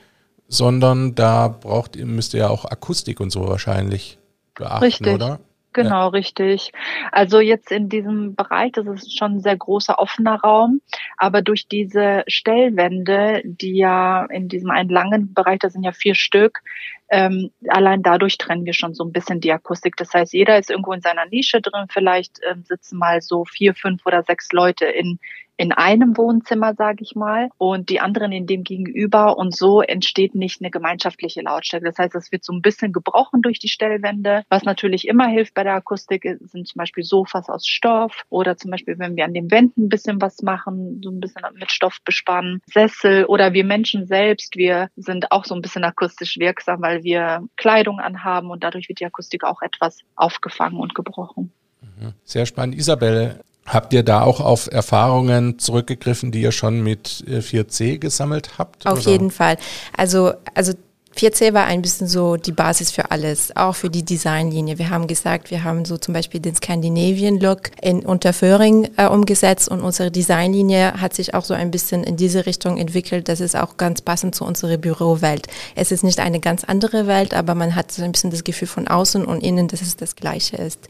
sondern 0.52 1.14
da 1.14 1.48
braucht 1.48 1.96
ihr, 1.96 2.04
müsst 2.04 2.34
ihr 2.34 2.40
ja 2.40 2.48
auch 2.50 2.66
Akustik 2.66 3.20
und 3.20 3.30
so 3.30 3.48
wahrscheinlich 3.48 4.18
beachten, 4.54 4.84
Richtig. 4.84 5.14
oder? 5.14 5.40
Genau, 5.74 5.90
ja. 5.90 6.08
richtig. 6.08 6.70
Also 7.12 7.40
jetzt 7.40 7.72
in 7.72 7.88
diesem 7.88 8.34
Bereich, 8.34 8.72
das 8.72 8.86
ist 8.86 9.16
schon 9.16 9.36
ein 9.36 9.40
sehr 9.40 9.56
großer 9.56 9.98
offener 9.98 10.38
Raum, 10.40 10.82
aber 11.16 11.40
durch 11.40 11.66
diese 11.66 12.24
Stellwände, 12.26 13.40
die 13.42 13.78
ja 13.78 14.26
in 14.26 14.48
diesem 14.48 14.70
einen 14.70 14.90
langen 14.90 15.32
Bereich, 15.32 15.60
da 15.60 15.70
sind 15.70 15.82
ja 15.82 15.92
vier 15.92 16.14
Stück, 16.14 16.60
ähm, 17.08 17.50
allein 17.68 18.02
dadurch 18.02 18.38
trennen 18.38 18.64
wir 18.64 18.72
schon 18.72 18.94
so 18.94 19.04
ein 19.04 19.12
bisschen 19.12 19.40
die 19.40 19.52
Akustik. 19.52 19.96
Das 19.96 20.14
heißt, 20.14 20.32
jeder 20.32 20.58
ist 20.58 20.70
irgendwo 20.70 20.94
in 20.94 21.02
seiner 21.02 21.26
Nische 21.26 21.60
drin. 21.60 21.86
Vielleicht 21.90 22.40
ähm, 22.50 22.64
sitzen 22.64 22.98
mal 22.98 23.20
so 23.20 23.44
vier, 23.44 23.74
fünf 23.74 24.06
oder 24.06 24.22
sechs 24.22 24.50
Leute 24.52 24.86
in 24.86 25.18
in 25.62 25.70
einem 25.70 26.16
Wohnzimmer, 26.16 26.74
sage 26.74 27.04
ich 27.04 27.14
mal, 27.14 27.48
und 27.56 27.88
die 27.88 28.00
anderen 28.00 28.32
in 28.32 28.48
dem 28.48 28.64
Gegenüber. 28.64 29.38
Und 29.38 29.54
so 29.54 29.80
entsteht 29.80 30.34
nicht 30.34 30.60
eine 30.60 30.72
gemeinschaftliche 30.72 31.40
Lautstärke. 31.40 31.86
Das 31.86 31.98
heißt, 31.98 32.16
es 32.16 32.32
wird 32.32 32.42
so 32.42 32.52
ein 32.52 32.62
bisschen 32.62 32.92
gebrochen 32.92 33.42
durch 33.42 33.60
die 33.60 33.68
Stellwände. 33.68 34.42
Was 34.48 34.64
natürlich 34.64 35.06
immer 35.06 35.28
hilft 35.28 35.54
bei 35.54 35.62
der 35.62 35.74
Akustik, 35.74 36.24
sind 36.40 36.66
zum 36.66 36.78
Beispiel 36.78 37.04
Sofas 37.04 37.48
aus 37.48 37.64
Stoff 37.64 38.24
oder 38.28 38.56
zum 38.56 38.72
Beispiel, 38.72 38.98
wenn 38.98 39.14
wir 39.14 39.24
an 39.24 39.34
den 39.34 39.52
Wänden 39.52 39.84
ein 39.84 39.88
bisschen 39.88 40.20
was 40.20 40.42
machen, 40.42 41.00
so 41.00 41.10
ein 41.10 41.20
bisschen 41.20 41.42
mit 41.54 41.70
Stoff 41.70 41.98
bespannen, 42.04 42.60
Sessel 42.66 43.26
oder 43.26 43.52
wir 43.52 43.64
Menschen 43.64 44.08
selbst, 44.08 44.56
wir 44.56 44.88
sind 44.96 45.30
auch 45.30 45.44
so 45.44 45.54
ein 45.54 45.62
bisschen 45.62 45.84
akustisch 45.84 46.38
wirksam, 46.38 46.82
weil 46.82 47.04
wir 47.04 47.46
Kleidung 47.56 48.00
anhaben 48.00 48.50
und 48.50 48.64
dadurch 48.64 48.88
wird 48.88 48.98
die 48.98 49.06
Akustik 49.06 49.44
auch 49.44 49.62
etwas 49.62 50.00
aufgefangen 50.16 50.80
und 50.80 50.96
gebrochen. 50.96 51.52
Mhm. 51.82 52.14
Sehr 52.24 52.46
spannend. 52.46 52.74
Isabel, 52.74 53.44
Habt 53.66 53.92
ihr 53.92 54.02
da 54.02 54.22
auch 54.22 54.40
auf 54.40 54.70
Erfahrungen 54.70 55.58
zurückgegriffen, 55.58 56.32
die 56.32 56.42
ihr 56.42 56.52
schon 56.52 56.82
mit 56.82 57.24
4C 57.28 57.84
äh, 57.84 57.98
gesammelt 57.98 58.58
habt? 58.58 58.86
Auf 58.86 59.00
oder? 59.00 59.10
jeden 59.10 59.30
Fall. 59.30 59.56
Also, 59.96 60.32
also 60.54 60.72
4C 61.16 61.52
war 61.52 61.66
ein 61.66 61.82
bisschen 61.82 62.08
so 62.08 62.36
die 62.36 62.52
Basis 62.52 62.90
für 62.90 63.10
alles, 63.10 63.54
auch 63.54 63.74
für 63.74 63.90
die 63.90 64.04
Designlinie. 64.04 64.78
Wir 64.78 64.90
haben 64.90 65.06
gesagt, 65.06 65.50
wir 65.50 65.62
haben 65.62 65.84
so 65.84 65.96
zum 65.96 66.14
Beispiel 66.14 66.40
den 66.40 66.54
Scandinavian 66.54 67.38
Look 67.38 67.70
in 67.80 68.04
Unterföhring 68.04 68.88
äh, 68.96 69.06
umgesetzt 69.06 69.68
und 69.68 69.80
unsere 69.82 70.10
Designlinie 70.10 70.94
hat 71.00 71.14
sich 71.14 71.34
auch 71.34 71.44
so 71.44 71.54
ein 71.54 71.70
bisschen 71.70 72.02
in 72.02 72.16
diese 72.16 72.46
Richtung 72.46 72.78
entwickelt. 72.78 73.28
Das 73.28 73.40
ist 73.40 73.56
auch 73.56 73.76
ganz 73.76 74.00
passend 74.00 74.34
zu 74.34 74.44
unserer 74.44 74.78
Bürowelt. 74.78 75.46
Es 75.74 75.92
ist 75.92 76.02
nicht 76.02 76.18
eine 76.18 76.40
ganz 76.40 76.64
andere 76.64 77.06
Welt, 77.06 77.34
aber 77.34 77.54
man 77.54 77.74
hat 77.74 77.92
so 77.92 78.02
ein 78.02 78.12
bisschen 78.12 78.30
das 78.30 78.44
Gefühl 78.44 78.68
von 78.68 78.88
außen 78.88 79.24
und 79.24 79.42
innen, 79.42 79.68
dass 79.68 79.82
es 79.82 79.96
das 79.96 80.16
Gleiche 80.16 80.56
ist. 80.56 80.88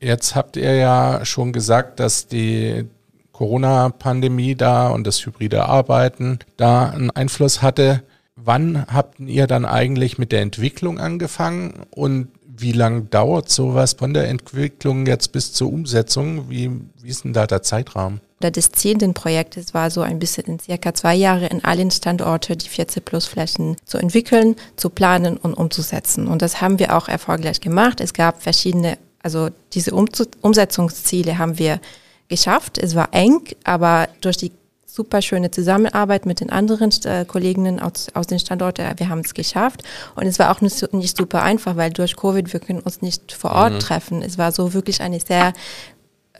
Jetzt 0.00 0.34
habt 0.34 0.56
ihr 0.56 0.74
ja 0.76 1.24
schon 1.24 1.52
gesagt, 1.52 2.00
dass 2.00 2.26
die 2.26 2.86
Corona-Pandemie 3.32 4.54
da 4.54 4.88
und 4.88 5.06
das 5.06 5.24
hybride 5.24 5.66
Arbeiten 5.66 6.38
da 6.56 6.90
einen 6.90 7.10
Einfluss 7.10 7.62
hatte. 7.62 8.02
Wann 8.36 8.86
habt 8.86 9.20
ihr 9.20 9.46
dann 9.46 9.64
eigentlich 9.64 10.18
mit 10.18 10.32
der 10.32 10.40
Entwicklung 10.40 10.98
angefangen 10.98 11.84
und 11.90 12.28
Wie 12.62 12.72
lange 12.72 13.02
dauert 13.02 13.48
sowas 13.48 13.94
von 13.94 14.12
der 14.12 14.28
Entwicklung 14.28 15.06
jetzt 15.06 15.32
bis 15.32 15.54
zur 15.54 15.72
Umsetzung? 15.72 16.50
Wie, 16.50 16.70
wie 17.00 17.08
ist 17.08 17.24
denn 17.24 17.32
da 17.32 17.46
der 17.46 17.62
Zeitrahmen? 17.62 18.20
Das 18.40 18.68
Projektes 19.14 19.72
war 19.72 19.90
so 19.90 20.02
ein 20.02 20.18
bisschen 20.18 20.44
in 20.44 20.58
circa 20.58 20.92
zwei 20.92 21.14
Jahre 21.14 21.46
in 21.46 21.64
allen 21.64 21.90
Standorten 21.90 22.58
die 22.58 22.68
40 22.68 23.02
Plus 23.02 23.26
Flächen 23.26 23.76
zu 23.86 23.96
entwickeln, 23.96 24.56
zu 24.76 24.90
planen 24.90 25.38
und 25.38 25.54
umzusetzen. 25.54 26.28
Und 26.28 26.42
das 26.42 26.60
haben 26.60 26.78
wir 26.78 26.94
auch 26.94 27.08
erfolgreich 27.08 27.62
gemacht. 27.62 28.00
Es 28.02 28.12
gab 28.12 28.42
verschiedene, 28.42 28.98
also 29.22 29.48
diese 29.72 29.94
Umsetzungsziele 29.94 31.38
haben 31.38 31.58
wir 31.58 31.80
geschafft. 32.28 32.78
Es 32.78 32.94
war 32.94 33.08
eng, 33.12 33.42
aber 33.64 34.08
durch 34.20 34.36
die 34.36 34.52
super 34.86 35.22
schöne 35.22 35.50
Zusammenarbeit 35.50 36.26
mit 36.26 36.40
den 36.40 36.50
anderen 36.50 36.90
äh, 37.04 37.24
Kolleginnen 37.24 37.80
aus, 37.80 38.08
aus 38.14 38.26
den 38.26 38.38
Standorten. 38.38 38.86
Wir 38.96 39.08
haben 39.08 39.20
es 39.20 39.34
geschafft. 39.34 39.82
Und 40.16 40.26
es 40.26 40.38
war 40.38 40.50
auch 40.50 40.60
nicht, 40.60 40.92
nicht 40.92 41.16
super 41.16 41.42
einfach, 41.42 41.76
weil 41.76 41.90
durch 41.90 42.16
Covid 42.16 42.52
wir 42.52 42.60
können 42.60 42.80
uns 42.80 43.02
nicht 43.02 43.32
vor 43.32 43.52
Ort 43.52 43.74
mhm. 43.74 43.78
treffen. 43.80 44.22
Es 44.22 44.36
war 44.36 44.52
so 44.52 44.74
wirklich 44.74 45.00
eine 45.00 45.20
sehr 45.20 45.52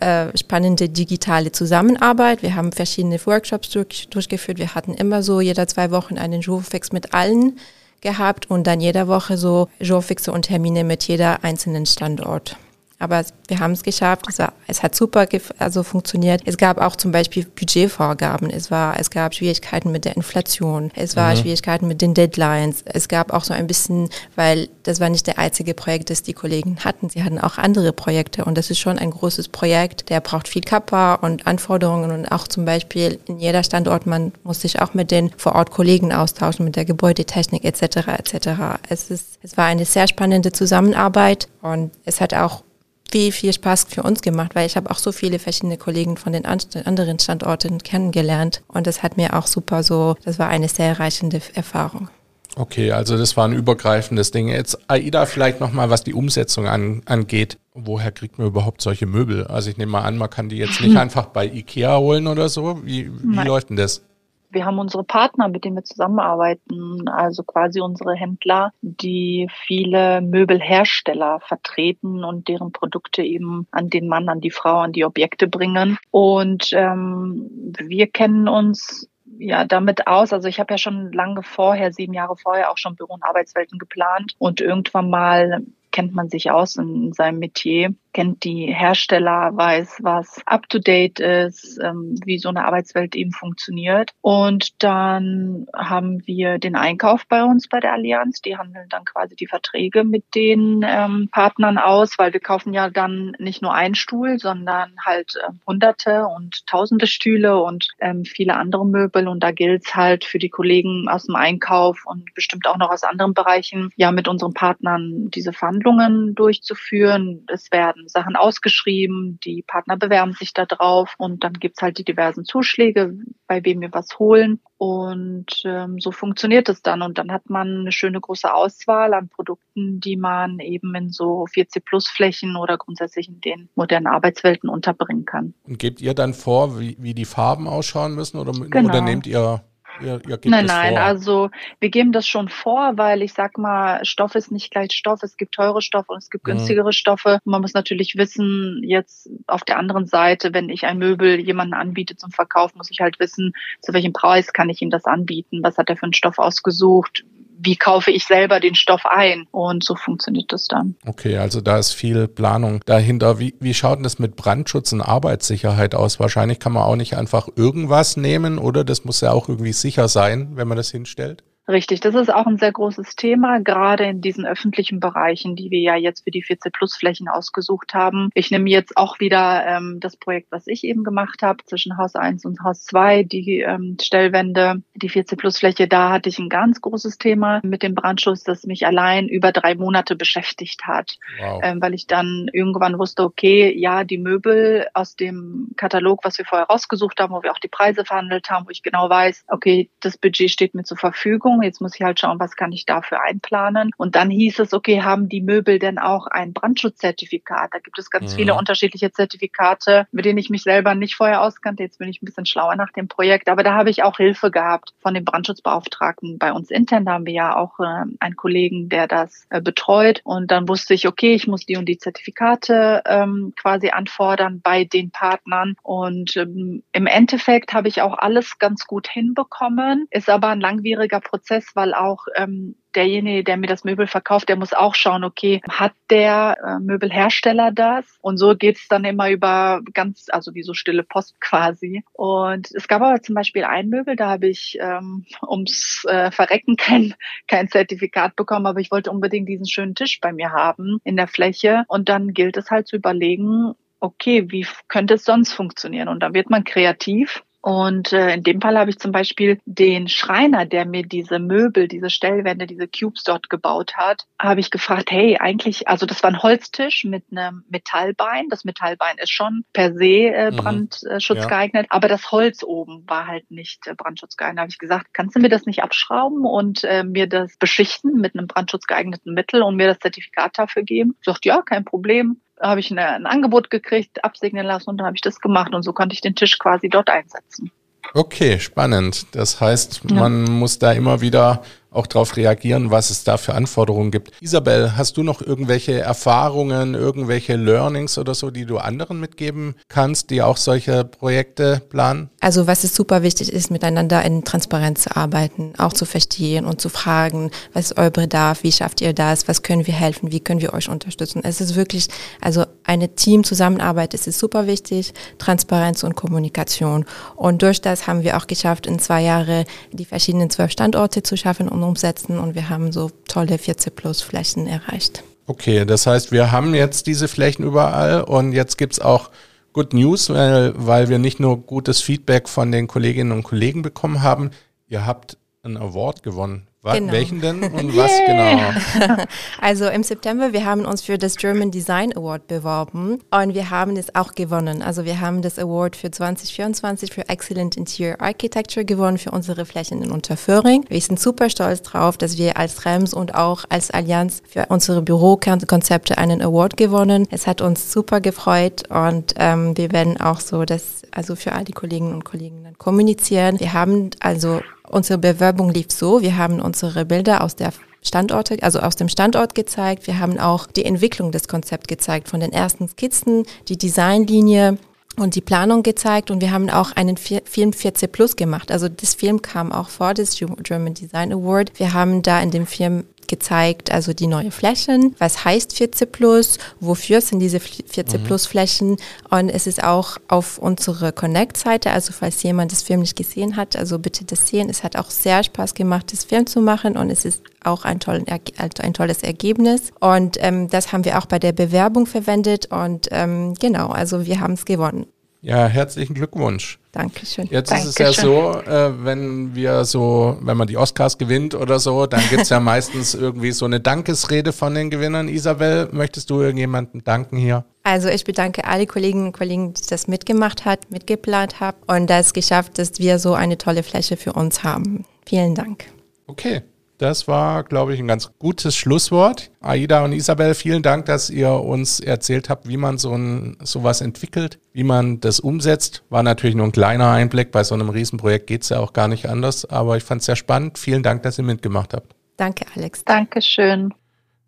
äh, 0.00 0.36
spannende 0.36 0.88
digitale 0.88 1.52
Zusammenarbeit. 1.52 2.42
Wir 2.42 2.56
haben 2.56 2.72
verschiedene 2.72 3.24
Workshops 3.24 3.70
durch, 3.70 4.08
durchgeführt. 4.10 4.58
Wir 4.58 4.74
hatten 4.74 4.94
immer 4.94 5.22
so 5.22 5.40
jeder 5.40 5.66
zwei 5.68 5.90
Wochen 5.90 6.18
einen 6.18 6.40
Jurfix 6.40 6.92
mit 6.92 7.14
allen 7.14 7.58
gehabt 8.00 8.50
und 8.50 8.66
dann 8.66 8.80
jede 8.80 9.08
Woche 9.08 9.36
so 9.36 9.68
Jurfixe 9.78 10.32
und 10.32 10.42
Termine 10.42 10.84
mit 10.84 11.04
jeder 11.04 11.44
einzelnen 11.44 11.86
Standort. 11.86 12.56
Aber 13.00 13.24
wir 13.48 13.58
haben 13.58 13.72
es 13.72 13.82
geschafft. 13.82 14.26
Es, 14.28 14.38
war, 14.38 14.52
es 14.66 14.82
hat 14.82 14.94
super 14.94 15.26
also 15.58 15.82
funktioniert. 15.82 16.42
Es 16.44 16.58
gab 16.58 16.78
auch 16.78 16.94
zum 16.96 17.12
Beispiel 17.12 17.46
Budgetvorgaben. 17.46 18.50
Es 18.50 18.70
war, 18.70 19.00
es 19.00 19.10
gab 19.10 19.34
Schwierigkeiten 19.34 19.90
mit 19.90 20.04
der 20.04 20.16
Inflation. 20.16 20.92
Es 20.94 21.16
war 21.16 21.32
mhm. 21.34 21.38
Schwierigkeiten 21.38 21.88
mit 21.88 22.02
den 22.02 22.12
Deadlines. 22.12 22.82
Es 22.84 23.08
gab 23.08 23.32
auch 23.32 23.42
so 23.42 23.54
ein 23.54 23.66
bisschen, 23.66 24.10
weil 24.36 24.68
das 24.82 25.00
war 25.00 25.08
nicht 25.08 25.26
der 25.26 25.38
einzige 25.38 25.72
Projekt, 25.72 26.10
das 26.10 26.22
die 26.22 26.34
Kollegen 26.34 26.76
hatten. 26.84 27.08
Sie 27.08 27.24
hatten 27.24 27.38
auch 27.38 27.56
andere 27.56 27.94
Projekte 27.94 28.44
und 28.44 28.58
das 28.58 28.70
ist 28.70 28.78
schon 28.78 28.98
ein 28.98 29.10
großes 29.10 29.48
Projekt. 29.48 30.10
Der 30.10 30.20
braucht 30.20 30.46
viel 30.46 30.62
Kappa 30.62 31.14
und 31.14 31.46
Anforderungen 31.46 32.10
und 32.10 32.26
auch 32.30 32.46
zum 32.48 32.66
Beispiel 32.66 33.18
in 33.26 33.38
jeder 33.38 33.64
Standort, 33.64 34.06
man 34.06 34.32
muss 34.44 34.60
sich 34.60 34.80
auch 34.82 34.92
mit 34.92 35.10
den 35.10 35.30
vor 35.38 35.54
Ort 35.54 35.70
Kollegen 35.70 36.12
austauschen, 36.12 36.66
mit 36.66 36.76
der 36.76 36.84
Gebäudetechnik 36.84 37.64
etc. 37.64 38.08
etc. 38.18 38.48
Es 38.90 39.10
ist, 39.10 39.38
es 39.42 39.56
war 39.56 39.64
eine 39.64 39.86
sehr 39.86 40.06
spannende 40.06 40.52
Zusammenarbeit 40.52 41.48
und 41.62 41.92
es 42.04 42.20
hat 42.20 42.34
auch 42.34 42.62
wie 43.12 43.32
viel 43.32 43.52
Spaß 43.52 43.86
für 43.88 44.02
uns 44.02 44.22
gemacht, 44.22 44.54
weil 44.54 44.66
ich 44.66 44.76
habe 44.76 44.90
auch 44.90 44.98
so 44.98 45.12
viele 45.12 45.38
verschiedene 45.38 45.76
Kollegen 45.76 46.16
von 46.16 46.32
den 46.32 46.44
anderen 46.46 47.18
Standorten 47.18 47.78
kennengelernt 47.78 48.62
und 48.68 48.86
das 48.86 49.02
hat 49.02 49.16
mir 49.16 49.36
auch 49.36 49.46
super 49.46 49.82
so, 49.82 50.16
das 50.24 50.38
war 50.38 50.48
eine 50.48 50.68
sehr 50.68 50.98
reichende 50.98 51.40
Erfahrung. 51.54 52.08
Okay, 52.56 52.90
also 52.92 53.16
das 53.16 53.36
war 53.36 53.46
ein 53.46 53.52
übergreifendes 53.52 54.32
Ding. 54.32 54.48
Jetzt 54.48 54.78
AIDA 54.88 55.26
vielleicht 55.26 55.60
nochmal, 55.60 55.88
was 55.88 56.02
die 56.02 56.14
Umsetzung 56.14 56.66
an, 56.66 57.02
angeht. 57.06 57.58
Woher 57.74 58.10
kriegt 58.10 58.38
man 58.38 58.48
überhaupt 58.48 58.82
solche 58.82 59.06
Möbel? 59.06 59.46
Also 59.46 59.70
ich 59.70 59.76
nehme 59.76 59.92
mal 59.92 60.02
an, 60.02 60.18
man 60.18 60.30
kann 60.30 60.48
die 60.48 60.56
jetzt 60.56 60.80
nicht 60.80 60.96
einfach 60.98 61.26
bei 61.26 61.46
Ikea 61.46 61.98
holen 61.98 62.26
oder 62.26 62.48
so. 62.48 62.80
Wie, 62.84 63.10
wie 63.22 63.46
läuft 63.46 63.70
denn 63.70 63.76
das? 63.76 64.02
Wir 64.50 64.64
haben 64.64 64.78
unsere 64.78 65.04
Partner, 65.04 65.48
mit 65.48 65.64
denen 65.64 65.76
wir 65.76 65.84
zusammenarbeiten, 65.84 67.08
also 67.08 67.42
quasi 67.44 67.80
unsere 67.80 68.14
Händler, 68.14 68.72
die 68.82 69.48
viele 69.66 70.20
Möbelhersteller 70.20 71.40
vertreten 71.40 72.24
und 72.24 72.48
deren 72.48 72.72
Produkte 72.72 73.22
eben 73.22 73.66
an 73.70 73.90
den 73.90 74.08
Mann, 74.08 74.28
an 74.28 74.40
die 74.40 74.50
Frau, 74.50 74.78
an 74.78 74.92
die 74.92 75.04
Objekte 75.04 75.46
bringen. 75.46 75.98
Und 76.10 76.70
ähm, 76.72 77.48
wir 77.78 78.08
kennen 78.08 78.48
uns 78.48 79.08
ja 79.38 79.64
damit 79.64 80.06
aus. 80.06 80.32
Also 80.32 80.48
ich 80.48 80.60
habe 80.60 80.74
ja 80.74 80.78
schon 80.78 81.12
lange 81.12 81.42
vorher, 81.42 81.92
sieben 81.92 82.12
Jahre 82.12 82.36
vorher, 82.36 82.70
auch 82.70 82.78
schon 82.78 82.96
Büro- 82.96 83.14
und 83.14 83.22
Arbeitswelten 83.22 83.78
geplant 83.78 84.34
und 84.38 84.60
irgendwann 84.60 85.10
mal 85.10 85.62
kennt 85.90 86.14
man 86.14 86.28
sich 86.28 86.50
aus 86.50 86.76
in 86.76 87.12
seinem 87.12 87.38
Metier, 87.38 87.94
kennt 88.12 88.44
die 88.44 88.66
Hersteller, 88.66 89.50
weiß, 89.54 89.98
was 90.00 90.40
up-to-date 90.46 91.20
ist, 91.20 91.78
ähm, 91.82 92.16
wie 92.24 92.38
so 92.38 92.48
eine 92.48 92.64
Arbeitswelt 92.64 93.14
eben 93.14 93.32
funktioniert. 93.32 94.10
Und 94.20 94.82
dann 94.82 95.66
haben 95.74 96.26
wir 96.26 96.58
den 96.58 96.76
Einkauf 96.76 97.26
bei 97.28 97.44
uns 97.44 97.68
bei 97.68 97.80
der 97.80 97.92
Allianz. 97.92 98.40
Die 98.42 98.56
handeln 98.56 98.88
dann 98.88 99.04
quasi 99.04 99.36
die 99.36 99.46
Verträge 99.46 100.04
mit 100.04 100.24
den 100.34 100.84
ähm, 100.86 101.28
Partnern 101.30 101.78
aus, 101.78 102.18
weil 102.18 102.32
wir 102.32 102.40
kaufen 102.40 102.72
ja 102.72 102.90
dann 102.90 103.32
nicht 103.38 103.62
nur 103.62 103.74
einen 103.74 103.94
Stuhl, 103.94 104.38
sondern 104.38 104.92
halt 105.04 105.34
äh, 105.36 105.52
hunderte 105.66 106.26
und 106.26 106.66
tausende 106.66 107.06
Stühle 107.06 107.62
und 107.62 107.88
ähm, 108.00 108.24
viele 108.24 108.56
andere 108.56 108.86
Möbel. 108.86 109.28
Und 109.28 109.42
da 109.42 109.52
gilt 109.52 109.86
es 109.86 109.94
halt 109.94 110.24
für 110.24 110.38
die 110.38 110.50
Kollegen 110.50 111.08
aus 111.08 111.26
dem 111.26 111.36
Einkauf 111.36 112.02
und 112.06 112.34
bestimmt 112.34 112.66
auch 112.66 112.76
noch 112.76 112.90
aus 112.90 113.04
anderen 113.04 113.34
Bereichen, 113.34 113.92
ja, 113.96 114.10
mit 114.10 114.26
unseren 114.26 114.54
Partnern 114.54 115.30
diese 115.30 115.52
Verhandlungen 115.52 115.79
Verhandlungen 115.80 116.34
durchzuführen. 116.34 117.46
Es 117.52 117.70
werden 117.72 118.08
Sachen 118.08 118.36
ausgeschrieben, 118.36 119.38
die 119.44 119.62
Partner 119.66 119.96
bewerben 119.96 120.32
sich 120.32 120.52
da 120.52 120.66
drauf 120.66 121.14
und 121.18 121.44
dann 121.44 121.54
gibt's 121.54 121.82
halt 121.82 121.98
die 121.98 122.04
diversen 122.04 122.44
Zuschläge, 122.44 123.14
bei 123.46 123.64
wem 123.64 123.80
wir 123.80 123.92
was 123.92 124.18
holen. 124.18 124.60
Und 124.76 125.62
ähm, 125.64 125.98
so 126.00 126.10
funktioniert 126.10 126.68
es 126.68 126.82
dann. 126.82 127.02
Und 127.02 127.18
dann 127.18 127.30
hat 127.30 127.50
man 127.50 127.80
eine 127.80 127.92
schöne 127.92 128.20
große 128.20 128.52
Auswahl 128.52 129.12
an 129.12 129.28
Produkten, 129.28 130.00
die 130.00 130.16
man 130.16 130.58
eben 130.58 130.94
in 130.94 131.10
so 131.10 131.44
4C-Plus-Flächen 131.44 132.56
oder 132.56 132.78
grundsätzlich 132.78 133.28
in 133.28 133.40
den 133.40 133.68
modernen 133.74 134.06
Arbeitswelten 134.06 134.70
unterbringen 134.70 135.26
kann. 135.26 135.54
Und 135.66 135.78
gebt 135.78 136.00
ihr 136.00 136.14
dann 136.14 136.32
vor, 136.32 136.80
wie, 136.80 136.96
wie 136.98 137.14
die 137.14 137.26
Farben 137.26 137.68
ausschauen 137.68 138.14
müssen 138.14 138.38
oder, 138.38 138.52
genau. 138.52 138.88
oder 138.88 139.02
nehmt 139.02 139.26
ihr 139.26 139.62
Ihr, 140.02 140.20
ihr 140.26 140.38
nein, 140.44 140.66
nein, 140.66 140.94
vor. 140.94 141.02
also 141.02 141.50
wir 141.78 141.90
geben 141.90 142.12
das 142.12 142.26
schon 142.26 142.48
vor, 142.48 142.92
weil 142.96 143.22
ich 143.22 143.32
sag 143.32 143.58
mal, 143.58 144.04
Stoff 144.04 144.34
ist 144.34 144.50
nicht 144.50 144.70
gleich 144.70 144.92
Stoff. 144.92 145.22
Es 145.22 145.36
gibt 145.36 145.54
teure 145.54 145.82
Stoffe 145.82 146.12
und 146.12 146.18
es 146.18 146.30
gibt 146.30 146.46
mhm. 146.46 146.52
günstigere 146.52 146.88
mhm. 146.88 146.92
Stoffe. 146.92 147.38
Man 147.44 147.60
muss 147.60 147.74
natürlich 147.74 148.16
wissen, 148.16 148.82
jetzt 148.82 149.28
auf 149.46 149.64
der 149.64 149.78
anderen 149.78 150.06
Seite, 150.06 150.54
wenn 150.54 150.68
ich 150.68 150.86
ein 150.86 150.98
Möbel 150.98 151.38
jemanden 151.40 151.74
anbiete 151.74 152.16
zum 152.16 152.30
Verkauf, 152.30 152.74
muss 152.74 152.90
ich 152.90 153.00
halt 153.00 153.20
wissen, 153.20 153.52
zu 153.80 153.92
welchem 153.92 154.12
Preis 154.12 154.52
kann 154.52 154.68
ich 154.68 154.82
ihm 154.82 154.90
das 154.90 155.04
anbieten? 155.04 155.60
Was 155.62 155.78
hat 155.78 155.88
er 155.90 155.96
für 155.96 156.04
einen 156.04 156.14
Stoff 156.14 156.38
ausgesucht? 156.38 157.24
Wie 157.62 157.76
kaufe 157.76 158.10
ich 158.10 158.24
selber 158.24 158.60
den 158.60 158.74
Stoff 158.74 159.02
ein? 159.04 159.46
Und 159.50 159.84
so 159.84 159.94
funktioniert 159.94 160.52
das 160.52 160.66
dann. 160.66 160.96
Okay, 161.06 161.36
also 161.36 161.60
da 161.60 161.78
ist 161.78 161.92
viel 161.92 162.28
Planung 162.28 162.80
dahinter. 162.86 163.38
Wie, 163.38 163.54
wie 163.60 163.74
schaut 163.74 163.98
denn 163.98 164.04
das 164.04 164.18
mit 164.18 164.36
Brandschutz 164.36 164.92
und 164.92 165.02
Arbeitssicherheit 165.02 165.94
aus? 165.94 166.18
Wahrscheinlich 166.18 166.58
kann 166.58 166.72
man 166.72 166.84
auch 166.84 166.96
nicht 166.96 167.16
einfach 167.16 167.48
irgendwas 167.56 168.16
nehmen 168.16 168.58
oder 168.58 168.84
das 168.84 169.04
muss 169.04 169.20
ja 169.20 169.32
auch 169.32 169.48
irgendwie 169.48 169.72
sicher 169.72 170.08
sein, 170.08 170.52
wenn 170.54 170.68
man 170.68 170.76
das 170.76 170.90
hinstellt. 170.90 171.44
Richtig, 171.70 172.00
das 172.00 172.14
ist 172.16 172.32
auch 172.32 172.46
ein 172.46 172.56
sehr 172.56 172.72
großes 172.72 173.14
Thema, 173.14 173.60
gerade 173.60 174.04
in 174.04 174.20
diesen 174.20 174.44
öffentlichen 174.44 174.98
Bereichen, 174.98 175.54
die 175.54 175.70
wir 175.70 175.80
ja 175.80 175.94
jetzt 175.94 176.24
für 176.24 176.32
die 176.32 176.42
4C 176.42 176.70
Plus 176.72 176.96
Flächen 176.96 177.28
ausgesucht 177.28 177.94
haben. 177.94 178.30
Ich 178.34 178.50
nehme 178.50 178.68
jetzt 178.68 178.96
auch 178.96 179.20
wieder 179.20 179.64
ähm, 179.66 179.98
das 180.00 180.16
Projekt, 180.16 180.48
was 180.50 180.66
ich 180.66 180.82
eben 180.82 181.04
gemacht 181.04 181.42
habe, 181.42 181.64
zwischen 181.64 181.96
Haus 181.96 182.16
1 182.16 182.44
und 182.44 182.62
Haus 182.64 182.84
2, 182.86 183.22
die 183.22 183.60
ähm, 183.60 183.96
Stellwände, 184.00 184.82
die 184.94 185.08
4C 185.08 185.36
Plus 185.36 185.58
Fläche, 185.58 185.86
da 185.86 186.10
hatte 186.10 186.28
ich 186.28 186.38
ein 186.38 186.48
ganz 186.48 186.80
großes 186.80 187.18
Thema 187.18 187.60
mit 187.62 187.84
dem 187.84 187.94
Brandschutz, 187.94 188.42
das 188.42 188.64
mich 188.64 188.86
allein 188.86 189.28
über 189.28 189.52
drei 189.52 189.76
Monate 189.76 190.16
beschäftigt 190.16 190.86
hat, 190.86 191.18
wow. 191.40 191.60
ähm, 191.62 191.80
weil 191.80 191.94
ich 191.94 192.08
dann 192.08 192.48
irgendwann 192.52 192.98
wusste, 192.98 193.22
okay, 193.22 193.72
ja, 193.78 194.02
die 194.02 194.18
Möbel 194.18 194.88
aus 194.92 195.14
dem 195.14 195.68
Katalog, 195.76 196.24
was 196.24 196.36
wir 196.38 196.44
vorher 196.44 196.66
rausgesucht 196.66 197.20
haben, 197.20 197.32
wo 197.32 197.44
wir 197.44 197.52
auch 197.52 197.58
die 197.58 197.68
Preise 197.68 198.04
verhandelt 198.04 198.50
haben, 198.50 198.66
wo 198.66 198.70
ich 198.70 198.82
genau 198.82 199.08
weiß, 199.08 199.44
okay, 199.48 199.88
das 200.00 200.18
Budget 200.18 200.50
steht 200.50 200.74
mir 200.74 200.82
zur 200.82 200.96
Verfügung 200.96 201.59
Jetzt 201.62 201.80
muss 201.80 201.94
ich 201.94 202.02
halt 202.02 202.20
schauen, 202.20 202.40
was 202.40 202.56
kann 202.56 202.72
ich 202.72 202.86
dafür 202.86 203.22
einplanen. 203.22 203.90
Und 203.96 204.16
dann 204.16 204.30
hieß 204.30 204.58
es, 204.60 204.72
okay, 204.72 205.02
haben 205.02 205.28
die 205.28 205.40
Möbel 205.40 205.78
denn 205.78 205.98
auch 205.98 206.26
ein 206.26 206.52
Brandschutzzertifikat? 206.52 207.70
Da 207.72 207.78
gibt 207.78 207.98
es 207.98 208.10
ganz 208.10 208.32
mhm. 208.32 208.36
viele 208.36 208.54
unterschiedliche 208.54 209.12
Zertifikate, 209.12 210.06
mit 210.12 210.24
denen 210.24 210.38
ich 210.38 210.50
mich 210.50 210.62
selber 210.62 210.94
nicht 210.94 211.14
vorher 211.14 211.42
auskannte. 211.42 211.82
Jetzt 211.82 211.98
bin 211.98 212.08
ich 212.08 212.22
ein 212.22 212.26
bisschen 212.26 212.46
schlauer 212.46 212.76
nach 212.76 212.92
dem 212.92 213.08
Projekt. 213.08 213.48
Aber 213.48 213.62
da 213.62 213.74
habe 213.74 213.90
ich 213.90 214.02
auch 214.02 214.16
Hilfe 214.16 214.50
gehabt 214.50 214.94
von 215.00 215.14
dem 215.14 215.24
Brandschutzbeauftragten 215.24 216.38
bei 216.38 216.52
uns 216.52 216.70
intern. 216.70 217.04
Da 217.04 217.12
haben 217.12 217.26
wir 217.26 217.32
ja 217.32 217.56
auch 217.56 217.78
äh, 217.80 218.04
einen 218.18 218.36
Kollegen, 218.36 218.88
der 218.88 219.06
das 219.06 219.46
äh, 219.50 219.60
betreut. 219.60 220.20
Und 220.24 220.50
dann 220.50 220.68
wusste 220.68 220.94
ich, 220.94 221.06
okay, 221.06 221.34
ich 221.34 221.46
muss 221.46 221.66
die 221.66 221.76
und 221.76 221.86
die 221.86 221.98
Zertifikate 221.98 223.02
ähm, 223.06 223.52
quasi 223.60 223.90
anfordern 223.90 224.60
bei 224.62 224.84
den 224.84 225.10
Partnern. 225.10 225.76
Und 225.82 226.36
ähm, 226.36 226.82
im 226.92 227.06
Endeffekt 227.06 227.72
habe 227.72 227.88
ich 227.88 228.02
auch 228.02 228.16
alles 228.16 228.58
ganz 228.58 228.86
gut 228.86 229.08
hinbekommen. 229.08 230.06
Ist 230.10 230.28
aber 230.28 230.48
ein 230.48 230.60
langwieriger 230.60 231.20
Prozess 231.20 231.49
Prozess, 231.50 231.70
weil 231.74 231.94
auch 231.94 232.26
ähm, 232.36 232.76
derjenige, 232.94 233.44
der 233.44 233.56
mir 233.56 233.66
das 233.66 233.84
Möbel 233.84 234.06
verkauft, 234.06 234.48
der 234.48 234.56
muss 234.56 234.72
auch 234.72 234.94
schauen, 234.94 235.24
okay, 235.24 235.60
hat 235.68 235.92
der 236.08 236.56
äh, 236.64 236.78
Möbelhersteller 236.80 237.72
das? 237.72 238.04
Und 238.20 238.36
so 238.36 238.56
geht's 238.56 238.88
dann 238.88 239.04
immer 239.04 239.30
über 239.30 239.80
ganz, 239.92 240.26
also 240.30 240.54
wie 240.54 240.62
so 240.62 240.74
stille 240.74 241.02
Post 241.02 241.40
quasi. 241.40 242.04
Und 242.12 242.70
es 242.72 242.88
gab 242.88 243.02
aber 243.02 243.22
zum 243.22 243.34
Beispiel 243.34 243.64
ein 243.64 243.88
Möbel, 243.88 244.16
da 244.16 244.30
habe 244.30 244.48
ich 244.48 244.78
ähm, 244.80 245.24
ums 245.46 246.04
äh, 246.08 246.30
Verrecken 246.30 246.76
kein, 246.76 247.14
kein 247.48 247.68
Zertifikat 247.68 248.36
bekommen, 248.36 248.66
aber 248.66 248.80
ich 248.80 248.90
wollte 248.90 249.10
unbedingt 249.10 249.48
diesen 249.48 249.66
schönen 249.66 249.94
Tisch 249.94 250.20
bei 250.20 250.32
mir 250.32 250.52
haben 250.52 251.00
in 251.04 251.16
der 251.16 251.28
Fläche. 251.28 251.84
Und 251.88 252.08
dann 252.08 252.32
gilt 252.32 252.56
es 252.56 252.70
halt 252.70 252.86
zu 252.86 252.96
überlegen, 252.96 253.74
okay, 254.00 254.50
wie 254.50 254.66
könnte 254.88 255.14
es 255.14 255.24
sonst 255.24 255.52
funktionieren? 255.52 256.08
Und 256.08 256.20
da 256.20 256.32
wird 256.32 256.48
man 256.48 256.64
kreativ 256.64 257.42
Und 257.62 258.12
äh, 258.12 258.34
in 258.34 258.42
dem 258.42 258.60
Fall 258.60 258.78
habe 258.78 258.90
ich 258.90 258.98
zum 258.98 259.12
Beispiel 259.12 259.60
den 259.66 260.08
Schreiner, 260.08 260.64
der 260.64 260.86
mir 260.86 261.02
diese 261.02 261.38
Möbel, 261.38 261.88
diese 261.88 262.08
Stellwände, 262.08 262.66
diese 262.66 262.88
Cubes 262.88 263.22
dort 263.22 263.50
gebaut 263.50 263.96
hat, 263.96 264.24
habe 264.38 264.60
ich 264.60 264.70
gefragt, 264.70 265.10
hey, 265.10 265.36
eigentlich, 265.38 265.86
also 265.86 266.06
das 266.06 266.22
war 266.22 266.30
ein 266.30 266.42
Holztisch 266.42 267.04
mit 267.04 267.24
einem 267.30 267.64
Metallbein. 267.68 268.48
Das 268.48 268.64
Metallbein 268.64 269.18
ist 269.18 269.30
schon 269.30 269.64
per 269.74 269.92
se 269.92 270.04
äh, 270.04 270.50
mhm. 270.50 270.56
Brandschutz 270.56 271.40
ja. 271.40 271.46
geeignet, 271.46 271.86
aber 271.90 272.08
das 272.08 272.32
Holz 272.32 272.62
oben 272.62 273.04
war 273.06 273.26
halt 273.26 273.50
nicht 273.50 273.86
äh, 273.86 273.94
Brandschutz 273.94 274.36
geeignet. 274.36 274.58
Da 274.58 274.62
habe 274.62 274.70
ich 274.70 274.78
gesagt, 274.78 275.08
kannst 275.12 275.36
du 275.36 275.40
mir 275.40 275.50
das 275.50 275.66
nicht 275.66 275.82
abschrauben 275.82 276.46
und 276.46 276.84
äh, 276.84 277.04
mir 277.04 277.26
das 277.26 277.58
beschichten 277.58 278.20
mit 278.20 278.34
einem 278.34 278.46
brandschutzgeeigneten 278.46 279.34
Mittel 279.34 279.62
und 279.62 279.76
mir 279.76 279.86
das 279.86 279.98
Zertifikat 279.98 280.58
dafür 280.58 280.82
geben? 280.82 281.14
Ich 281.20 281.26
sagte, 281.26 281.48
ja, 281.48 281.60
kein 281.60 281.84
Problem 281.84 282.40
habe 282.60 282.80
ich 282.80 282.90
eine, 282.90 283.06
ein 283.08 283.26
Angebot 283.26 283.70
gekriegt, 283.70 284.24
absegnen 284.24 284.66
lassen 284.66 284.90
und 284.90 284.98
dann 284.98 285.06
habe 285.06 285.16
ich 285.16 285.22
das 285.22 285.40
gemacht 285.40 285.74
und 285.74 285.82
so 285.82 285.92
konnte 285.92 286.14
ich 286.14 286.20
den 286.20 286.34
Tisch 286.34 286.58
quasi 286.58 286.88
dort 286.88 287.08
einsetzen. 287.08 287.70
Okay, 288.14 288.58
spannend. 288.58 289.26
Das 289.32 289.60
heißt, 289.60 290.02
ja. 290.08 290.16
man 290.16 290.44
muss 290.44 290.78
da 290.78 290.92
immer 290.92 291.20
wieder 291.20 291.62
auch 291.90 292.06
darauf 292.06 292.36
reagieren, 292.36 292.90
was 292.90 293.10
es 293.10 293.24
da 293.24 293.36
für 293.36 293.54
Anforderungen 293.54 294.10
gibt. 294.10 294.32
Isabel, 294.40 294.96
hast 294.96 295.16
du 295.16 295.22
noch 295.22 295.42
irgendwelche 295.42 295.98
Erfahrungen, 296.00 296.94
irgendwelche 296.94 297.56
Learnings 297.56 298.18
oder 298.18 298.34
so, 298.34 298.50
die 298.50 298.64
du 298.64 298.78
anderen 298.78 299.20
mitgeben 299.20 299.74
kannst, 299.88 300.30
die 300.30 300.42
auch 300.42 300.56
solche 300.56 301.04
Projekte 301.04 301.82
planen? 301.88 302.30
Also 302.40 302.66
was 302.66 302.84
ist 302.84 302.94
super 302.94 303.22
wichtig 303.22 303.52
ist, 303.52 303.70
miteinander 303.70 304.22
in 304.24 304.44
Transparenz 304.44 305.02
zu 305.02 305.16
arbeiten, 305.16 305.72
auch 305.78 305.92
zu 305.92 306.04
verstehen 306.04 306.64
und 306.64 306.80
zu 306.80 306.88
fragen, 306.88 307.50
was 307.72 307.86
ist 307.86 307.98
euer 307.98 308.10
Bedarf, 308.10 308.62
wie 308.62 308.72
schafft 308.72 309.00
ihr 309.00 309.12
das, 309.12 309.48
was 309.48 309.62
können 309.62 309.86
wir 309.86 309.94
helfen, 309.94 310.32
wie 310.32 310.40
können 310.40 310.60
wir 310.60 310.72
euch 310.72 310.88
unterstützen. 310.88 311.42
Es 311.44 311.60
ist 311.60 311.74
wirklich, 311.74 312.08
also 312.40 312.64
eine 312.84 313.14
Teamzusammenarbeit 313.14 314.14
ist 314.14 314.30
super 314.38 314.66
wichtig, 314.66 315.12
Transparenz 315.38 316.04
und 316.04 316.14
Kommunikation. 316.14 317.04
Und 317.36 317.62
durch 317.62 317.80
das 317.80 318.06
haben 318.06 318.22
wir 318.22 318.36
auch 318.36 318.46
geschafft, 318.46 318.86
in 318.86 318.98
zwei 318.98 319.22
Jahren 319.22 319.64
die 319.92 320.04
verschiedenen 320.04 320.50
zwölf 320.50 320.70
Standorte 320.70 321.22
zu 321.22 321.36
schaffen 321.36 321.68
und 321.82 321.88
umsetzen 321.88 322.38
und 322.38 322.54
wir 322.54 322.68
haben 322.68 322.92
so 322.92 323.10
tolle 323.28 323.58
40 323.58 323.94
plus 323.94 324.22
Flächen 324.22 324.66
erreicht. 324.66 325.22
Okay, 325.46 325.84
das 325.84 326.06
heißt, 326.06 326.30
wir 326.32 326.52
haben 326.52 326.74
jetzt 326.74 327.06
diese 327.06 327.26
Flächen 327.26 327.64
überall 327.64 328.22
und 328.22 328.52
jetzt 328.52 328.78
gibt 328.78 328.94
es 328.94 329.00
auch 329.00 329.30
Good 329.72 329.94
News, 329.94 330.30
weil, 330.30 330.72
weil 330.76 331.08
wir 331.08 331.18
nicht 331.18 331.40
nur 331.40 331.58
gutes 331.58 332.00
Feedback 332.00 332.48
von 332.48 332.72
den 332.72 332.86
Kolleginnen 332.86 333.32
und 333.32 333.42
Kollegen 333.42 333.82
bekommen 333.82 334.22
haben, 334.22 334.50
ihr 334.88 335.06
habt 335.06 335.38
einen 335.62 335.76
Award 335.76 336.22
gewonnen. 336.22 336.66
Genau. 336.82 337.12
Welchen 337.12 337.42
denn 337.42 337.62
und 337.72 337.94
was 337.96 338.10
genau? 338.26 339.24
Also 339.60 339.86
im 339.88 340.02
September, 340.02 340.54
wir 340.54 340.64
haben 340.64 340.86
uns 340.86 341.02
für 341.02 341.18
das 341.18 341.36
German 341.36 341.70
Design 341.70 342.16
Award 342.16 342.46
beworben 342.46 343.18
und 343.30 343.54
wir 343.54 343.68
haben 343.68 343.96
es 343.96 344.14
auch 344.14 344.34
gewonnen. 344.34 344.80
Also 344.80 345.04
wir 345.04 345.20
haben 345.20 345.42
das 345.42 345.58
Award 345.58 345.94
für 345.94 346.10
2024 346.10 347.12
für 347.12 347.28
Excellent 347.28 347.76
Interior 347.76 348.20
Architecture 348.20 348.86
gewonnen 348.86 349.18
für 349.18 349.30
unsere 349.30 349.66
Flächen 349.66 350.02
in 350.02 350.10
Unterföhring. 350.10 350.86
Wir 350.88 351.00
sind 351.00 351.20
super 351.20 351.50
stolz 351.50 351.82
drauf, 351.82 352.16
dass 352.16 352.38
wir 352.38 352.56
als 352.56 352.86
REMS 352.86 353.12
und 353.12 353.34
auch 353.34 353.64
als 353.68 353.90
Allianz 353.90 354.42
für 354.48 354.66
unsere 354.70 355.02
Bürokonzepte 355.02 356.16
einen 356.16 356.40
Award 356.40 356.78
gewonnen. 356.78 357.28
Es 357.30 357.46
hat 357.46 357.60
uns 357.60 357.92
super 357.92 358.22
gefreut 358.22 358.88
und 358.88 359.34
ähm, 359.36 359.76
wir 359.76 359.92
werden 359.92 360.18
auch 360.18 360.40
so 360.40 360.64
das, 360.64 361.02
also 361.10 361.36
für 361.36 361.52
all 361.52 361.64
die 361.64 361.72
Kolleginnen 361.72 362.14
und 362.14 362.24
Kollegen 362.24 362.64
dann 362.64 362.78
kommunizieren. 362.78 363.60
Wir 363.60 363.74
haben 363.74 364.10
also 364.20 364.60
Unsere 364.90 365.18
Bewerbung 365.18 365.70
lief 365.70 365.92
so, 365.92 366.20
wir 366.20 366.36
haben 366.36 366.60
unsere 366.60 367.04
Bilder 367.04 367.44
aus 367.44 367.54
der 367.54 367.72
Standorte, 368.02 368.60
also 368.62 368.80
aus 368.80 368.96
dem 368.96 369.08
Standort 369.08 369.54
gezeigt. 369.54 370.08
Wir 370.08 370.18
haben 370.18 370.38
auch 370.40 370.66
die 370.66 370.84
Entwicklung 370.84 371.30
des 371.30 371.46
Konzepts 371.46 371.86
gezeigt, 371.86 372.28
von 372.28 372.40
den 372.40 372.52
ersten 372.52 372.88
Skizzen, 372.88 373.44
die 373.68 373.78
Designlinie 373.78 374.78
und 375.16 375.36
die 375.36 375.42
Planung 375.42 375.84
gezeigt 375.84 376.32
und 376.32 376.40
wir 376.40 376.50
haben 376.50 376.70
auch 376.70 376.90
einen 376.92 377.16
Film 377.18 377.70
4C 377.70 378.08
Plus 378.08 378.34
gemacht. 378.34 378.72
Also 378.72 378.88
das 378.88 379.14
Film 379.14 379.42
kam 379.42 379.70
auch 379.70 379.90
vor 379.90 380.12
das 380.12 380.36
German 380.62 380.94
Design 380.94 381.32
Award. 381.32 381.78
Wir 381.78 381.92
haben 381.92 382.22
da 382.22 382.40
in 382.40 382.50
dem 382.50 382.66
Film 382.66 383.04
gezeigt, 383.30 383.90
also 383.90 384.12
die 384.12 384.26
neue 384.26 384.50
Flächen, 384.50 385.14
was 385.18 385.44
heißt 385.44 385.72
14 385.74 386.10
Plus, 386.10 386.58
wofür 386.80 387.22
sind 387.22 387.38
diese 387.38 387.60
14 387.60 388.20
mhm. 388.20 388.24
Plus 388.24 388.46
Flächen 388.46 388.96
und 389.30 389.48
es 389.48 389.66
ist 389.66 389.82
auch 389.82 390.18
auf 390.28 390.58
unsere 390.58 391.12
Connect-Seite, 391.12 391.90
also 391.92 392.12
falls 392.12 392.42
jemand 392.42 392.72
das 392.72 392.82
Film 392.82 393.00
nicht 393.00 393.16
gesehen 393.16 393.56
hat, 393.56 393.76
also 393.76 393.98
bitte 393.98 394.24
das 394.24 394.48
sehen. 394.48 394.68
Es 394.68 394.82
hat 394.82 394.96
auch 394.96 395.10
sehr 395.10 395.42
Spaß 395.44 395.74
gemacht, 395.74 396.12
das 396.12 396.24
Film 396.24 396.46
zu 396.46 396.60
machen 396.60 396.96
und 396.96 397.08
es 397.08 397.24
ist 397.24 397.42
auch 397.62 397.84
ein, 397.84 398.00
tollen, 398.00 398.26
ein 398.28 398.94
tolles 398.94 399.22
Ergebnis 399.22 399.92
und 400.00 400.36
ähm, 400.40 400.68
das 400.68 400.92
haben 400.92 401.04
wir 401.04 401.18
auch 401.18 401.26
bei 401.26 401.38
der 401.38 401.52
Bewerbung 401.52 402.06
verwendet 402.06 402.66
und 402.66 403.08
ähm, 403.12 403.54
genau, 403.54 403.88
also 403.88 404.26
wir 404.26 404.40
haben 404.40 404.54
es 404.54 404.64
gewonnen. 404.64 405.06
Ja, 405.40 405.66
herzlichen 405.68 406.14
Glückwunsch. 406.14 406.79
Dankeschön. 406.92 407.46
Jetzt 407.50 407.70
Dankeschön. 407.70 407.90
ist 407.90 408.00
es 408.00 408.16
ja 408.16 408.22
so, 408.22 408.60
äh, 408.60 409.04
wenn 409.04 409.54
wir 409.54 409.84
so, 409.84 410.36
wenn 410.40 410.56
man 410.56 410.66
die 410.66 410.76
Oscars 410.76 411.18
gewinnt 411.18 411.54
oder 411.54 411.78
so, 411.78 412.06
dann 412.06 412.22
gibt 412.30 412.42
es 412.42 412.48
ja 412.48 412.58
meistens 412.60 413.14
irgendwie 413.14 413.52
so 413.52 413.64
eine 413.64 413.80
Dankesrede 413.80 414.52
von 414.52 414.74
den 414.74 414.90
Gewinnern. 414.90 415.28
Isabel, 415.28 415.88
möchtest 415.92 416.30
du 416.30 416.40
irgendjemandem 416.40 417.04
danken 417.04 417.36
hier? 417.36 417.64
Also 417.84 418.08
ich 418.08 418.24
bedanke 418.24 418.64
alle 418.64 418.86
Kolleginnen 418.86 419.26
und 419.26 419.32
Kollegen, 419.32 419.72
die 419.74 419.86
das 419.88 420.08
mitgemacht 420.08 420.64
hat, 420.64 420.90
mitgeplant 420.90 421.60
haben 421.60 421.78
und 421.86 422.10
das 422.10 422.32
geschafft, 422.32 422.78
dass 422.78 422.98
wir 422.98 423.18
so 423.18 423.34
eine 423.34 423.56
tolle 423.56 423.82
Fläche 423.82 424.16
für 424.16 424.32
uns 424.32 424.64
haben. 424.64 425.04
Vielen 425.24 425.54
Dank. 425.54 425.84
Okay. 426.26 426.62
Das 427.00 427.26
war, 427.26 427.64
glaube 427.64 427.94
ich, 427.94 427.98
ein 427.98 428.06
ganz 428.06 428.30
gutes 428.38 428.76
Schlusswort. 428.76 429.50
Aida 429.62 430.04
und 430.04 430.12
Isabel, 430.12 430.54
vielen 430.54 430.82
Dank, 430.82 431.06
dass 431.06 431.30
ihr 431.30 431.50
uns 431.50 431.98
erzählt 431.98 432.50
habt, 432.50 432.68
wie 432.68 432.76
man 432.76 432.98
so 432.98 433.14
ein, 433.14 433.56
sowas 433.62 434.02
entwickelt, 434.02 434.58
wie 434.74 434.84
man 434.84 435.18
das 435.18 435.40
umsetzt. 435.40 436.04
War 436.10 436.22
natürlich 436.22 436.56
nur 436.56 436.66
ein 436.66 436.72
kleiner 436.72 437.10
Einblick. 437.10 437.52
Bei 437.52 437.64
so 437.64 437.74
einem 437.74 437.88
Riesenprojekt 437.88 438.46
geht 438.48 438.64
es 438.64 438.68
ja 438.68 438.80
auch 438.80 438.92
gar 438.92 439.08
nicht 439.08 439.30
anders. 439.30 439.64
Aber 439.64 439.96
ich 439.96 440.04
fand 440.04 440.20
es 440.20 440.26
sehr 440.26 440.36
spannend. 440.36 440.76
Vielen 440.76 441.02
Dank, 441.02 441.22
dass 441.22 441.38
ihr 441.38 441.44
mitgemacht 441.44 441.94
habt. 441.94 442.14
Danke, 442.36 442.66
Alex. 442.76 443.02
Dankeschön. 443.02 443.94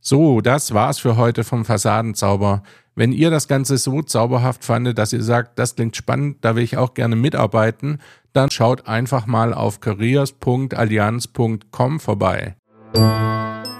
So, 0.04 0.40
das 0.40 0.74
war's 0.74 0.98
für 0.98 1.16
heute 1.16 1.44
vom 1.44 1.64
Fassadenzauber. 1.64 2.64
Wenn 2.96 3.12
ihr 3.12 3.30
das 3.30 3.46
Ganze 3.46 3.78
so 3.78 4.02
zauberhaft 4.02 4.64
fandet, 4.64 4.98
dass 4.98 5.12
ihr 5.12 5.22
sagt, 5.22 5.60
das 5.60 5.76
klingt 5.76 5.94
spannend, 5.94 6.38
da 6.40 6.56
will 6.56 6.64
ich 6.64 6.76
auch 6.76 6.94
gerne 6.94 7.14
mitarbeiten, 7.14 8.00
dann 8.32 8.50
schaut 8.50 8.88
einfach 8.88 9.26
mal 9.26 9.54
auf 9.54 9.78
careers.allianz.com 9.78 12.00
vorbei. 12.00 12.56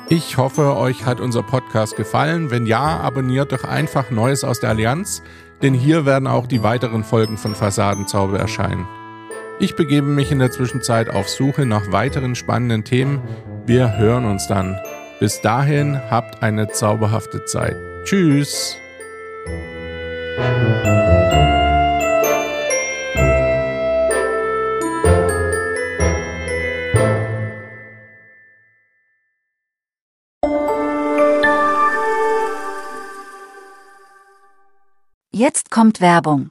Ich 0.08 0.36
hoffe, 0.36 0.76
euch 0.76 1.06
hat 1.06 1.18
unser 1.18 1.42
Podcast 1.42 1.96
gefallen. 1.96 2.52
Wenn 2.52 2.66
ja, 2.66 3.00
abonniert 3.00 3.50
doch 3.50 3.64
einfach 3.64 4.12
Neues 4.12 4.44
aus 4.44 4.60
der 4.60 4.70
Allianz, 4.70 5.24
denn 5.60 5.74
hier 5.74 6.06
werden 6.06 6.28
auch 6.28 6.46
die 6.46 6.62
weiteren 6.62 7.02
Folgen 7.02 7.36
von 7.36 7.56
Fassadenzauber 7.56 8.38
erscheinen. 8.38 8.86
Ich 9.58 9.74
begebe 9.74 10.06
mich 10.06 10.30
in 10.30 10.38
der 10.38 10.52
Zwischenzeit 10.52 11.10
auf 11.10 11.28
Suche 11.28 11.66
nach 11.66 11.90
weiteren 11.90 12.36
spannenden 12.36 12.84
Themen. 12.84 13.20
Wir 13.66 13.98
hören 13.98 14.24
uns 14.24 14.46
dann. 14.46 14.78
Bis 15.22 15.40
dahin 15.40 16.00
habt 16.10 16.42
eine 16.42 16.66
zauberhafte 16.66 17.44
Zeit. 17.44 17.76
Tschüss. 18.02 18.76
Jetzt 35.30 35.70
kommt 35.70 36.00
Werbung. 36.00 36.50